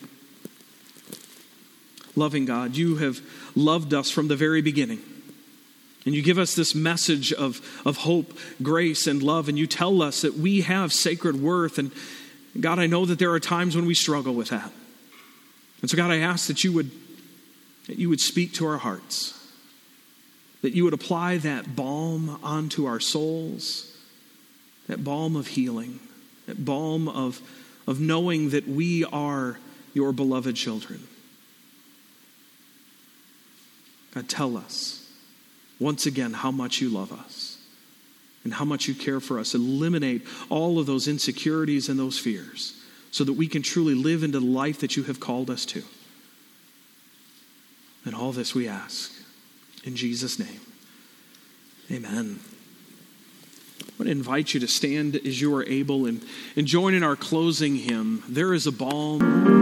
Loving 2.16 2.44
God, 2.44 2.76
you 2.76 2.96
have 2.96 3.20
loved 3.56 3.92
us 3.92 4.10
from 4.10 4.28
the 4.28 4.36
very 4.36 4.62
beginning. 4.62 5.00
And 6.06 6.14
you 6.14 6.22
give 6.22 6.38
us 6.38 6.54
this 6.54 6.74
message 6.74 7.32
of, 7.32 7.60
of 7.84 7.98
hope, 7.98 8.38
grace, 8.62 9.06
and 9.06 9.22
love, 9.22 9.48
and 9.48 9.58
you 9.58 9.66
tell 9.66 10.02
us 10.02 10.20
that 10.20 10.34
we 10.34 10.60
have 10.60 10.92
sacred 10.92 11.40
worth. 11.40 11.78
And 11.78 11.90
God, 12.60 12.78
I 12.78 12.86
know 12.86 13.06
that 13.06 13.18
there 13.18 13.32
are 13.32 13.40
times 13.40 13.74
when 13.74 13.86
we 13.86 13.94
struggle 13.94 14.34
with 14.34 14.50
that. 14.50 14.70
And 15.80 15.90
so, 15.90 15.96
God, 15.96 16.10
I 16.10 16.18
ask 16.18 16.46
that 16.46 16.62
you 16.62 16.72
would, 16.72 16.90
that 17.86 17.98
you 17.98 18.08
would 18.10 18.20
speak 18.20 18.52
to 18.54 18.66
our 18.66 18.76
hearts 18.78 19.43
that 20.64 20.72
you 20.72 20.82
would 20.82 20.94
apply 20.94 21.36
that 21.36 21.76
balm 21.76 22.40
onto 22.42 22.86
our 22.86 22.98
souls, 22.98 23.94
that 24.86 25.04
balm 25.04 25.36
of 25.36 25.48
healing, 25.48 26.00
that 26.46 26.64
balm 26.64 27.06
of, 27.06 27.42
of 27.86 28.00
knowing 28.00 28.48
that 28.48 28.66
we 28.66 29.04
are 29.04 29.58
your 29.92 30.10
beloved 30.10 30.56
children. 30.56 31.06
God, 34.14 34.26
tell 34.26 34.56
us 34.56 35.06
once 35.78 36.06
again 36.06 36.32
how 36.32 36.50
much 36.50 36.80
you 36.80 36.88
love 36.88 37.12
us 37.12 37.58
and 38.42 38.54
how 38.54 38.64
much 38.64 38.88
you 38.88 38.94
care 38.94 39.20
for 39.20 39.38
us. 39.38 39.54
Eliminate 39.54 40.22
all 40.48 40.78
of 40.78 40.86
those 40.86 41.06
insecurities 41.06 41.90
and 41.90 42.00
those 42.00 42.18
fears 42.18 42.80
so 43.10 43.22
that 43.22 43.34
we 43.34 43.48
can 43.48 43.60
truly 43.60 43.94
live 43.94 44.22
into 44.22 44.40
the 44.40 44.46
life 44.46 44.80
that 44.80 44.96
you 44.96 45.02
have 45.02 45.20
called 45.20 45.50
us 45.50 45.66
to. 45.66 45.82
And 48.06 48.14
all 48.14 48.32
this 48.32 48.54
we 48.54 48.66
ask 48.66 49.14
in 49.84 49.96
Jesus' 49.96 50.38
name, 50.38 50.60
amen. 51.90 52.40
I 53.80 53.84
want 53.98 54.06
to 54.06 54.10
invite 54.10 54.54
you 54.54 54.60
to 54.60 54.68
stand 54.68 55.16
as 55.16 55.40
you 55.40 55.54
are 55.54 55.64
able 55.64 56.06
and, 56.06 56.24
and 56.56 56.66
join 56.66 56.94
in 56.94 57.02
our 57.02 57.16
closing 57.16 57.76
hymn. 57.76 58.22
There 58.28 58.52
is 58.52 58.66
a 58.66 58.72
balm. 58.72 59.53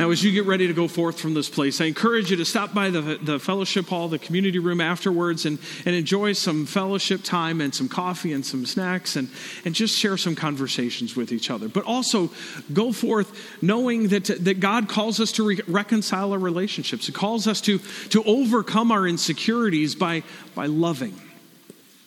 Now, 0.00 0.10
as 0.12 0.24
you 0.24 0.32
get 0.32 0.46
ready 0.46 0.66
to 0.66 0.72
go 0.72 0.88
forth 0.88 1.20
from 1.20 1.34
this 1.34 1.50
place, 1.50 1.78
I 1.78 1.84
encourage 1.84 2.30
you 2.30 2.38
to 2.38 2.44
stop 2.46 2.72
by 2.72 2.88
the, 2.88 3.18
the 3.20 3.38
fellowship 3.38 3.88
hall, 3.88 4.08
the 4.08 4.18
community 4.18 4.58
room 4.58 4.80
afterwards, 4.80 5.44
and, 5.44 5.58
and 5.84 5.94
enjoy 5.94 6.32
some 6.32 6.64
fellowship 6.64 7.22
time 7.22 7.60
and 7.60 7.74
some 7.74 7.86
coffee 7.86 8.32
and 8.32 8.42
some 8.46 8.64
snacks 8.64 9.16
and, 9.16 9.28
and 9.66 9.74
just 9.74 9.98
share 9.98 10.16
some 10.16 10.34
conversations 10.34 11.16
with 11.16 11.32
each 11.32 11.50
other. 11.50 11.68
But 11.68 11.84
also 11.84 12.30
go 12.72 12.92
forth 12.92 13.60
knowing 13.60 14.08
that, 14.08 14.24
that 14.24 14.58
God 14.58 14.88
calls 14.88 15.20
us 15.20 15.32
to 15.32 15.44
re- 15.44 15.60
reconcile 15.68 16.32
our 16.32 16.38
relationships. 16.38 17.04
He 17.04 17.12
calls 17.12 17.46
us 17.46 17.60
to, 17.60 17.78
to 18.08 18.24
overcome 18.24 18.92
our 18.92 19.06
insecurities 19.06 19.94
by, 19.94 20.22
by 20.54 20.64
loving 20.64 21.20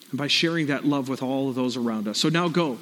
and 0.09 0.17
by 0.17 0.25
sharing 0.25 0.65
that 0.65 0.83
love 0.83 1.09
with 1.09 1.21
all 1.21 1.47
of 1.47 1.53
those 1.53 1.77
around 1.77 2.07
us. 2.07 2.17
So 2.17 2.29
now 2.29 2.47
go 2.47 2.79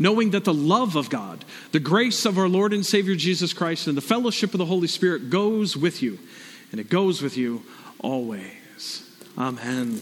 knowing 0.00 0.30
that 0.30 0.44
the 0.44 0.54
love 0.54 0.96
of 0.96 1.10
God, 1.10 1.44
the 1.70 1.78
grace 1.78 2.24
of 2.24 2.38
our 2.38 2.48
Lord 2.48 2.72
and 2.72 2.84
Savior 2.84 3.14
Jesus 3.14 3.52
Christ, 3.52 3.86
and 3.86 3.96
the 3.96 4.00
fellowship 4.00 4.54
of 4.54 4.58
the 4.58 4.64
Holy 4.64 4.88
Spirit 4.88 5.30
goes 5.30 5.76
with 5.76 6.02
you, 6.02 6.18
and 6.72 6.80
it 6.80 6.88
goes 6.88 7.22
with 7.22 7.36
you 7.36 7.62
always. 8.00 9.04
Amen. 9.38 10.00